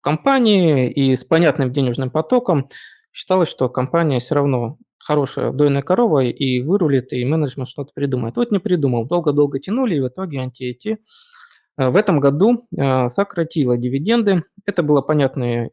[0.00, 2.70] компанией и с понятным денежным потоком,
[3.12, 8.36] считалось, что компания все равно хорошая дойная корова и вырулит, и менеджмент что-то придумает.
[8.36, 9.04] Вот не придумал.
[9.04, 10.98] Долго-долго тянули, и в итоге анти
[11.76, 14.44] э, в этом году э, сократила дивиденды.
[14.64, 15.70] Это было понятно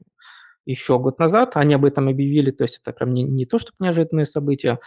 [0.65, 1.51] еще год назад.
[1.55, 4.79] Они об этом объявили, то есть это прям не, не то, что неожиданное событие.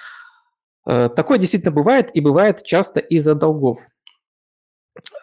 [0.86, 3.78] Э, такое действительно бывает, и бывает часто из-за долгов.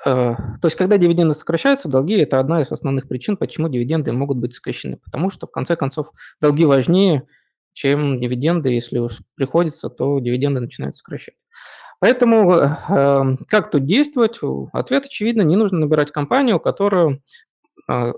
[0.03, 4.55] То есть, когда дивиденды сокращаются, долги– это одна из основных причин, почему дивиденды могут быть
[4.55, 4.97] сокращены.
[4.97, 6.11] Потому что, в конце концов,
[6.41, 7.28] долги важнее–
[7.80, 8.71] чем дивиденды.
[8.71, 11.36] Если уж приходится, то дивиденды начинают сокращать.
[12.01, 14.38] Поэтому э, эм, как тут действовать?
[14.73, 17.21] Ответ очевидно, не нужно набирать компанию, которая
[17.89, 18.13] э,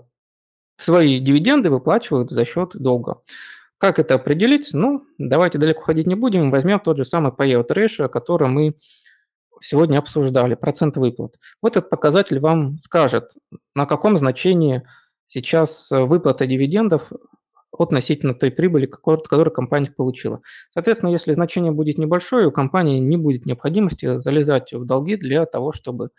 [0.78, 3.22] свои дивиденды выплачивает за счет долга.
[3.78, 4.72] Как это определить?
[4.74, 6.49] Ну, давайте далеко ходить не будем.
[6.49, 8.74] Возьмем тот же самый payout ratio, который мы
[9.62, 11.36] сегодня обсуждали, процент выплат.
[11.62, 13.36] Вот этот показатель вам скажет,
[13.76, 14.82] на каком значении
[15.28, 17.12] сейчас выплата дивидендов
[17.82, 20.41] относительно той прибыли, которую компания получила.
[20.71, 25.71] Соответственно, если значение будет небольшое, у компании не будет необходимости залезать в долги для того,
[25.73, 26.09] чтобы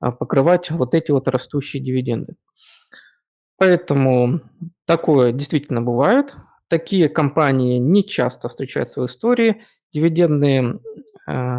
[0.00, 2.36] а, покрывать вот эти вот растущие дивиденды.
[3.58, 4.40] Поэтому
[4.86, 6.34] такое действительно бывает.
[6.68, 9.62] Такие компании не часто встречаются в истории.
[9.92, 10.80] Дивидендные
[11.28, 11.58] э,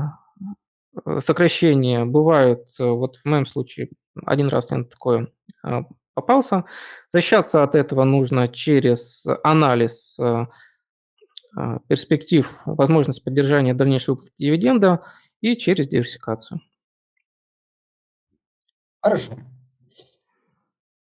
[1.20, 3.90] сокращения бывают, э, вот в моем случае
[4.26, 5.28] один раз я на такое
[5.64, 5.82] э,
[6.14, 6.66] попался.
[7.10, 10.18] Защищаться от этого нужно через анализ
[11.88, 15.04] перспектив, возможность поддержания дальнейшего выплаты дивиденда
[15.42, 16.62] и через диверсификацию.
[19.02, 19.38] Хорошо.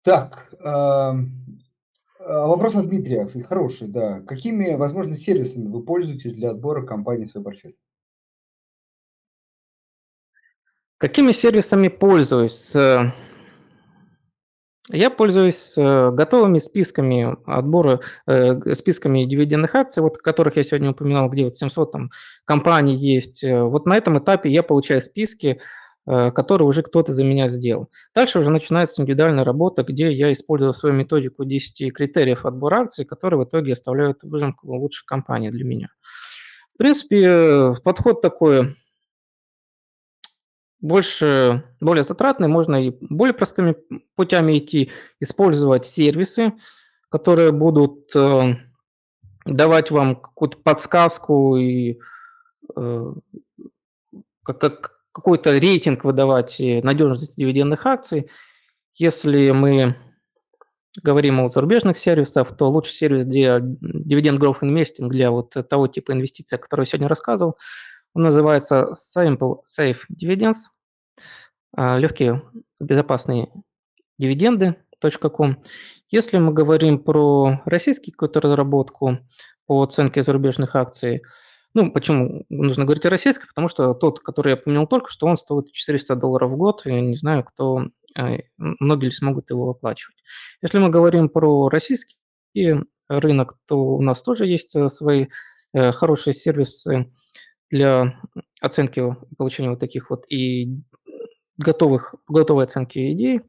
[0.01, 1.13] Так, а,
[2.19, 4.21] вопрос от Дмитрия, кстати, хороший, да.
[4.21, 7.77] Какими, возможно, сервисами вы пользуетесь для отбора компании в свой портфель?
[10.97, 12.73] Какими сервисами пользуюсь?
[14.91, 20.91] Э, я пользуюсь э, готовыми списками отбора, э, списками дивидендных акций, вот которых я сегодня
[20.91, 22.11] упоминал, где вот 700 там
[22.45, 23.43] компаний есть.
[23.43, 25.59] Вот на этом этапе я получаю списки,
[26.05, 27.89] Э, который уже кто-то за меня сделал.
[28.13, 33.39] Дальше уже начинается индивидуальная работа, где я использую свою методику 10 критериев отбора акций, которые
[33.39, 35.87] в итоге оставляют выжимку лучшей компании для меня.
[36.73, 38.75] В принципе, подход такой
[40.83, 43.75] больше, более затратный, можно и более простыми
[44.15, 46.53] путями идти, использовать сервисы,
[47.09, 48.57] которые будут э,
[49.45, 51.99] давать вам какую-то подсказку и
[52.75, 53.13] э,
[54.43, 58.29] как, как, какой-то рейтинг выдавать надежности дивидендных акций.
[58.95, 59.95] Если мы
[61.01, 66.11] говорим о зарубежных сервисах, то лучший сервис для Dividend Growth Investing, для вот того типа
[66.11, 67.57] инвестиций, о которых я сегодня рассказывал,
[68.13, 70.69] он называется Simple Safe Dividends,
[71.75, 72.43] а, легкие
[72.79, 73.49] безопасные
[74.17, 75.63] дивиденды.com.
[76.09, 79.17] Если мы говорим про российскую какую-то разработку
[79.65, 81.23] по оценке зарубежных акций,
[81.73, 83.47] ну, почему нужно говорить о российской?
[83.47, 86.83] Потому что тот, который я упомянул только что, он стоит 400 долларов в год.
[86.85, 90.17] Я не знаю, кто, э, многие ли смогут его оплачивать.
[90.61, 92.15] Если мы говорим про российский
[93.07, 95.27] рынок, то у нас тоже есть э, свои
[95.73, 97.11] э, хорошие сервисы
[97.73, 98.19] для
[98.61, 100.79] оценки получения вот таких вот и
[101.57, 103.41] готовых, готовой оценки идей.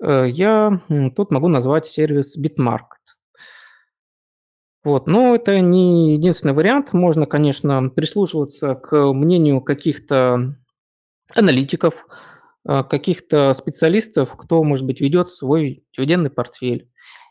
[0.00, 0.80] Я
[1.14, 3.04] тут могу назвать сервис Bitmarket.
[4.82, 5.06] Вот.
[5.06, 6.92] Но это не единственный вариант.
[6.92, 10.56] Можно, конечно, прислушиваться к мнению каких-то
[11.34, 11.94] аналитиков,
[12.66, 16.90] а, каких-то специалистов, кто, может быть, ведет свой дивидендный портфель.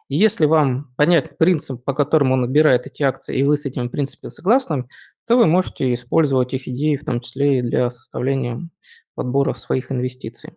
[0.09, 3.87] И если вам понять принцип, по которому он отбирает эти акции, и вы с этим,
[3.87, 4.87] в принципе, согласны,
[5.27, 8.69] то вы можете использовать их идеи, в том числе и для составления
[9.15, 10.51] подбора своих инвестиций.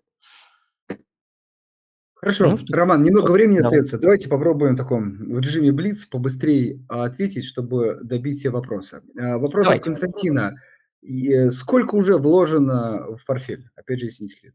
[2.15, 3.67] Хорошо, ну, Роман, немного времени да.
[3.67, 3.99] остается.
[3.99, 9.03] Давайте попробуем в таком в режиме Блиц побыстрее ответить, чтобы добить все вопросы.
[9.19, 10.57] А, вопрос от Константина.
[11.03, 13.69] Э, сколько уже вложено в портфель?
[13.77, 14.55] Опять же, если не секрет.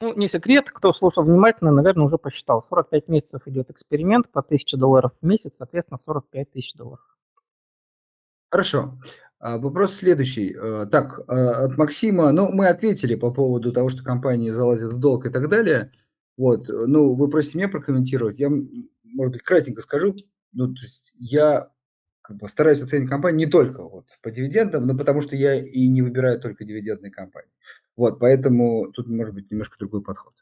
[0.00, 2.64] Ну, не секрет, кто слушал внимательно, наверное, уже посчитал.
[2.66, 7.04] 45 месяцев идет эксперимент по 1000 долларов в месяц, соответственно, 45 тысяч долларов.
[8.50, 8.98] Хорошо.
[9.38, 10.54] А, вопрос следующий.
[10.60, 14.98] Э, так, а, от Максима, ну, мы ответили по поводу того, что компании залазят в
[14.98, 15.92] долг и так далее.
[16.36, 20.14] Вот, э, ну, вы просите меня прокомментировать, я, может быть, кратенько скажу,
[20.52, 21.70] ну, то есть я
[22.22, 25.88] как бы стараюсь оценить компанию не только вот по дивидендам, но потому что я и
[25.88, 27.50] не выбираю только дивидендные компании.
[27.96, 30.32] Вот, поэтому тут может быть немножко другой подход.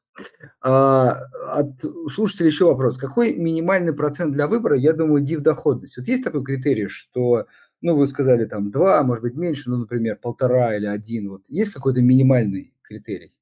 [0.60, 1.12] А,
[1.54, 1.80] от
[2.12, 2.98] слушателя еще вопрос.
[2.98, 5.96] Какой минимальный процент для выбора, я думаю, див-доходность?
[5.96, 7.46] Вот есть такой критерий, что,
[7.80, 11.30] ну, вы сказали там 2, может быть, меньше, ну, например, полтора или один.
[11.30, 13.36] Вот есть какой-то минимальный критерий?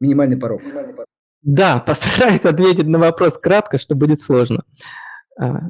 [0.00, 0.62] Минимальный порог?
[0.62, 1.06] Минимальный порог.
[1.42, 4.64] Да, постараюсь ответить на вопрос кратко, что будет сложно.
[5.38, 5.68] А,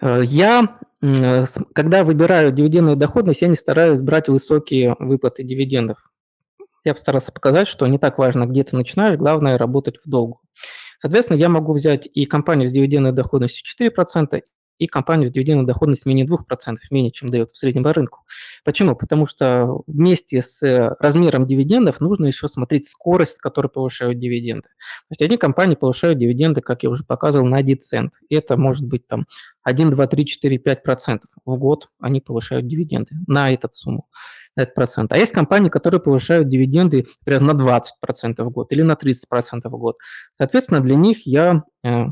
[0.00, 0.78] э, я,
[1.74, 5.98] когда выбираю дивидендную доходность, я не стараюсь брать высокие выплаты дивидендов.
[6.84, 10.40] Я постарался показать, что не так важно, где ты начинаешь, главное работать в долгу.
[11.00, 14.42] Соответственно, я могу взять и компанию с дивидендной доходностью 4%,
[14.78, 18.24] и компанию с дивидендной доходностью менее 2%, менее, чем дает в среднем по рынку.
[18.64, 18.96] Почему?
[18.96, 24.68] Потому что вместе с э, размером дивидендов нужно еще смотреть скорость, с которой повышают дивиденды.
[24.68, 28.14] То есть одни компании повышают дивиденды, как я уже показывал, на 1 цент.
[28.30, 29.26] Это может быть там
[29.62, 34.08] 1, 2, 3, 4, 5 процентов в год они повышают дивиденды на эту сумму
[34.56, 35.12] этот процент.
[35.12, 37.80] А есть компании, которые повышают дивиденды примерно на
[38.22, 39.14] 20% в год или на 30%
[39.64, 39.98] в год.
[40.32, 42.06] Соответственно, для них я Э,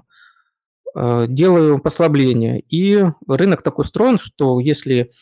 [0.95, 2.61] делаю послабление.
[2.61, 5.13] И рынок так устроен, что если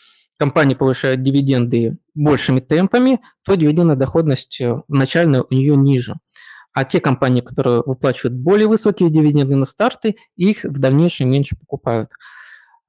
[0.42, 6.16] компания повышает дивиденды большими темпами, то дивидендная доходность э, начальная у нее ниже.
[6.72, 12.10] А те компании, которые выплачивают более высокие дивиденды на старты, их в дальнейшем меньше покупают.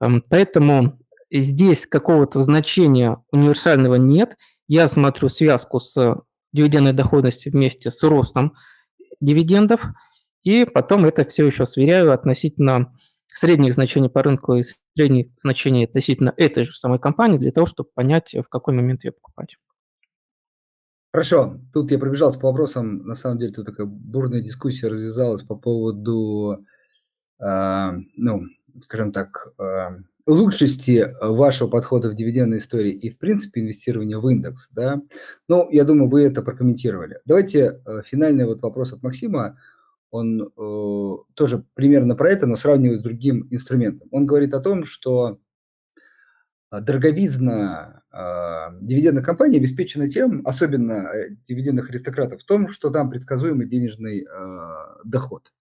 [0.01, 0.99] Эм, поэтому
[1.31, 4.35] здесь какого-то значения универсального нет.
[4.67, 6.21] Я смотрю связку с
[6.53, 8.55] дивидендной доходностью вместе с ростом
[9.21, 9.85] дивидендов–
[10.43, 12.93] и потом это все еще сверяю относительно
[13.27, 14.63] средних значений по рынку и
[14.95, 19.11] средних значений относительно этой же самой компании для того, чтобы понять, в какой момент ее
[19.11, 19.57] покупать.
[21.11, 25.55] Хорошо, тут я пробежался по вопросам, на самом деле тут такая бурная дискуссия развязалась по
[25.55, 26.65] поводу,
[27.39, 28.43] э, ну,
[28.81, 29.89] скажем так, э,
[30.25, 35.01] лучшести вашего подхода в дивидендной истории и, в принципе, инвестирования в индекс, да.
[35.47, 37.19] Ну, я думаю, вы это прокомментировали.
[37.25, 39.59] Давайте э, финальный вот вопрос от Максима
[40.13, 44.07] он э, тоже примерно про это, но сравнивает с другим инструментом.
[44.11, 45.39] Он говорит о том, что
[46.69, 53.09] а, дороговизна э, дивидендной компании обеспечена тем, особенно э, дивидендных аристократов, в том, что там
[53.09, 54.25] предсказуемый денежный э,
[55.03, 55.51] доход.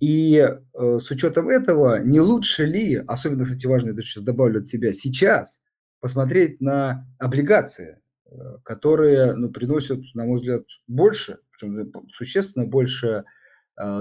[0.00, 4.66] И э, с учетом этого, не лучше ли, особенно, кстати, важно, это сейчас добавлю от
[4.66, 5.60] себя, сейчас
[6.00, 13.37] посмотреть на облигации, э, которые ну, приносят, на мой взгляд, больше, причем существенно больше Э,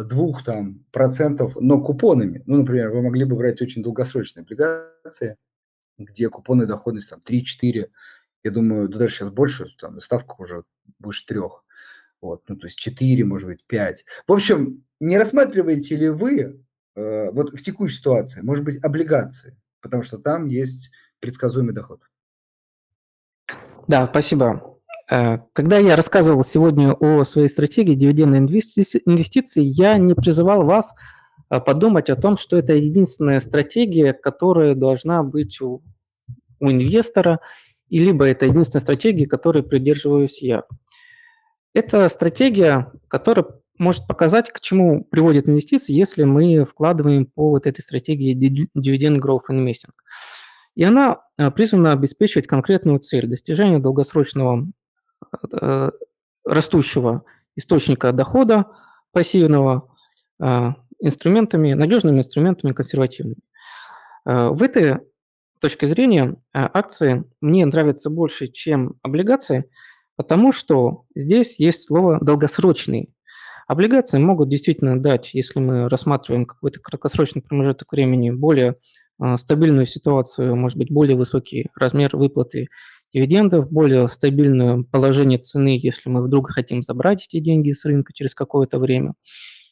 [0.06, 2.42] двух там процентов, но купонами.
[2.46, 5.38] Ну, например, вы могли бы брать очень долгосрочные облигации,
[5.98, 7.90] где купонная доходность там 3-4,
[8.44, 10.64] я думаю, да даже сейчас больше, там ставка уже
[11.00, 11.64] больше трех.
[12.22, 14.06] Вот, ну, то есть 4, может быть, 5.
[14.28, 16.64] В общем, не рассматриваете ли вы
[16.96, 22.02] э, вот в текущей ситуации, может быть, облигации, потому что там есть предсказуемый доход?
[23.88, 24.77] Да, спасибо.
[25.10, 30.94] Э, когда я рассказывал сегодня о своей стратегии дивидендной инвестиции, я не призывал вас
[31.50, 35.82] э, подумать о том, что это единственная стратегия, которая должна быть у,
[36.60, 37.40] у инвестора,
[37.90, 40.64] и либо это единственная стратегия, которой придерживаюсь я.
[41.74, 43.46] Это стратегия, которая
[43.78, 48.36] может показать, к чему приводит инвестиции, если мы вкладываем по вот этой стратегии
[48.76, 49.94] Dividend Growth Investing.
[50.76, 54.68] И она э, призвана обеспечивать конкретную цель– достижение долгосрочного
[56.48, 57.24] растущего
[57.56, 58.66] источника дохода
[59.12, 59.90] пассивного
[60.42, 63.42] э, инструментами, надежными инструментами консервативными.
[64.26, 65.00] Э, в этой
[65.60, 69.70] точке зрения акции мне нравятся больше, чем облигации,
[70.16, 73.10] потому что здесь есть слово «долгосрочные».
[73.68, 78.78] Облигации могут действительно дать, если мы рассматриваем какой-то краткосрочный промежуток времени, более
[79.38, 82.70] стабильную ситуацию, может быть, более высокий размер выплаты
[83.18, 88.36] дивидендов, более стабильное положение цены, если мы вдруг хотим забрать эти деньги с рынка через
[88.36, 89.14] какое-то время.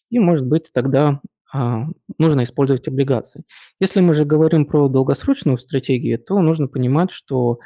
[0.09, 1.21] И, может быть, тогда
[1.53, 1.85] а,
[2.17, 3.43] нужно использовать облигации.
[3.79, 7.59] Если мы же говорим про долгосрочную стратегию, то нужно понимать, что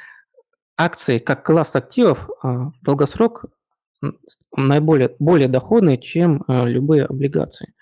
[0.78, 3.46] акции как класс активов а, в долгосрок
[4.56, 7.74] наиболее более доходные, чем а, любые облигации.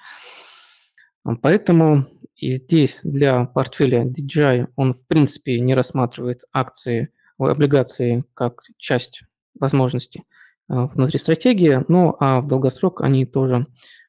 [1.42, 9.24] Поэтому и здесь для портфеля DJI он в принципе не рассматривает акции облигации как часть
[9.60, 10.24] возможности
[10.68, 13.68] а, внутри стратегии, ну а в долгосрок они тоже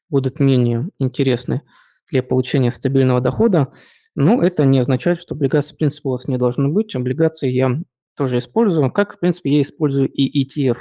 [0.09, 1.61] будут менее интересны
[2.09, 3.71] для получения стабильного дохода.
[4.15, 6.95] Но это не означает, что облигации в принципе у вас не должны быть.
[6.95, 7.79] Облигации я
[8.17, 10.77] тоже использую, как в принципе я использую и ETF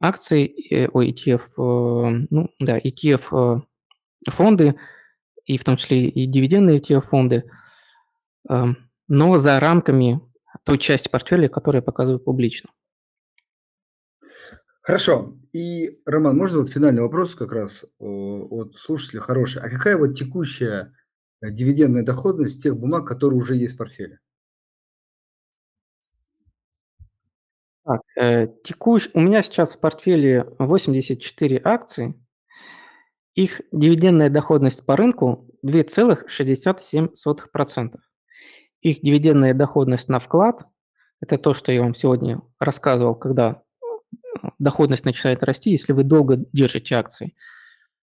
[0.00, 3.60] акции, э, ой, ETF, э, ну да, ETF
[4.26, 4.74] э, фонды,
[5.44, 7.44] и в том числе и дивидендные ETF фонды,
[9.08, 10.20] но за рамками
[10.64, 12.70] той части портфеля, которую я показываю публично.
[14.82, 15.36] Хорошо.
[15.52, 19.62] И, Роман, можно вот финальный вопрос как раз от слушателя хороший.
[19.62, 20.92] А какая вот текущая
[21.40, 24.18] э, дивидендная доходность тех бумаг, которые уже есть в портфеле?
[27.84, 29.08] Так, э, текущ...
[29.14, 32.14] У меня сейчас в портфеле 84 акции.
[33.34, 38.00] Их дивидендная доходность по рынку 2,67%.
[38.82, 40.66] Их дивидендная доходность на вклад–
[41.20, 46.36] это то, что я вам сегодня рассказывал, когда э, доходность начинает расти, если вы долго
[46.52, 47.36] держите акции.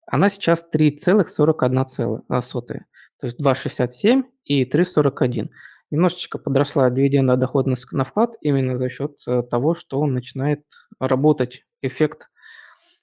[0.06, 5.48] Она сейчас 3,41, то есть 2,67 и 3,41.
[5.90, 10.64] Немножечко подросла дивидендная доходность на вклад именно за счет э, того, что он начинает
[11.00, 12.30] работать эффект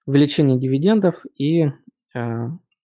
[0.05, 1.65] увеличения дивидендов и
[2.15, 2.49] э,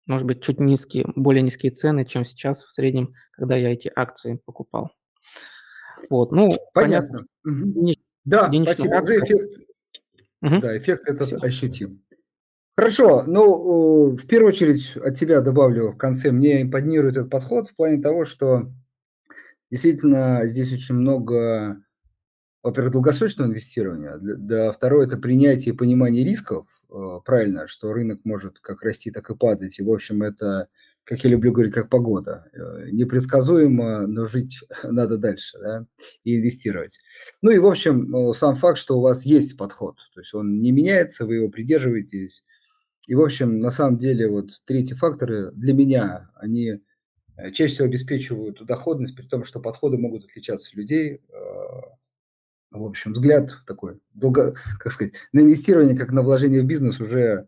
[0.07, 4.41] может быть, чуть низкие, более низкие цены, чем сейчас в среднем, когда я эти акции
[4.45, 4.91] покупал.
[6.11, 7.27] Вот, ну, понятно.
[7.43, 7.81] понятно.
[7.83, 7.95] Угу.
[8.25, 8.97] Да, спасибо.
[8.97, 9.21] Акции.
[9.21, 9.61] эффект,
[10.43, 10.61] угу.
[10.61, 11.37] да, эффект этот Все.
[11.39, 12.03] ощутим.
[12.77, 17.77] Хорошо, ну, в первую очередь от себя добавлю в конце, мне импонирует этот подход в
[17.77, 18.73] плане того, что
[19.71, 21.81] действительно здесь очень много,
[22.65, 26.74] во-первых, долгосрочного инвестирования, да, второе– это принятие и понимание рисков, Э,
[27.25, 29.79] правильно, что рынок может как расти, так и падать.
[29.79, 30.69] И, в общем, это,
[31.05, 32.47] как я люблю говорить, как погода.
[32.53, 35.87] Э, непредсказуемо, но жить надо дальше да,
[36.25, 36.99] и инвестировать.
[37.43, 39.97] Ну и, в общем, э, сам факт, что у вас есть подход.
[40.15, 42.45] То есть он не меняется, вы его придерживаетесь.
[43.07, 46.81] И, в общем, на самом деле, вот 3 эти фактора для меня, они,
[47.37, 51.21] э, чаще всего обеспечивают доходность, при том, что подходы могут отличаться у людей.
[52.75, 57.47] В общем, взгляд такой долго как сказать, на инвестирование, как на вложение в бизнес уже,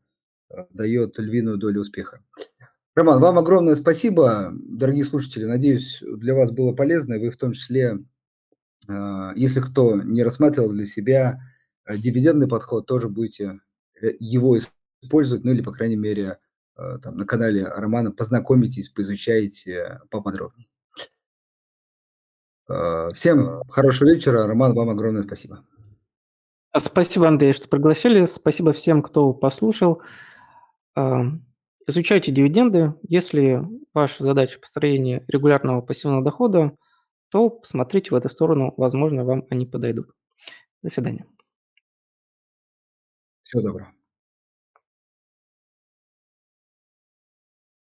[0.49, 2.23] а, дает львиную долю успеха.
[2.95, 4.53] Роман, вам огромное спасибо.
[4.55, 7.99] Дорогие слушатели, надеюсь, для вас было полезно, и вы в том числе,
[8.87, 11.41] а, если кто не рассматривал для себя,
[11.85, 13.59] а, дивидендный подход, тоже будете,
[14.01, 14.57] э, его
[15.03, 16.39] использовать, ну или, по крайней мере,
[17.03, 20.69] там на канале Романа познакомитесь, поизучайте поподробнее.
[22.69, 24.47] А, всем хорошего вечера.
[24.47, 25.65] Роман, вам огромное спасибо.
[26.77, 28.27] Спасибо, Андрей, что пригласили.
[28.27, 30.03] Спасибо всем, кто послушал.
[30.95, 31.45] Ам,
[31.87, 32.95] изучайте дивиденды.
[33.09, 33.63] Если
[33.95, 36.77] ваша задача построение регулярного пассивного дохода,
[37.31, 40.11] то посмотрите в эту сторону, возможно, вам они подойдут.
[40.83, 41.27] До свидания.
[43.45, 43.96] Всего доброго.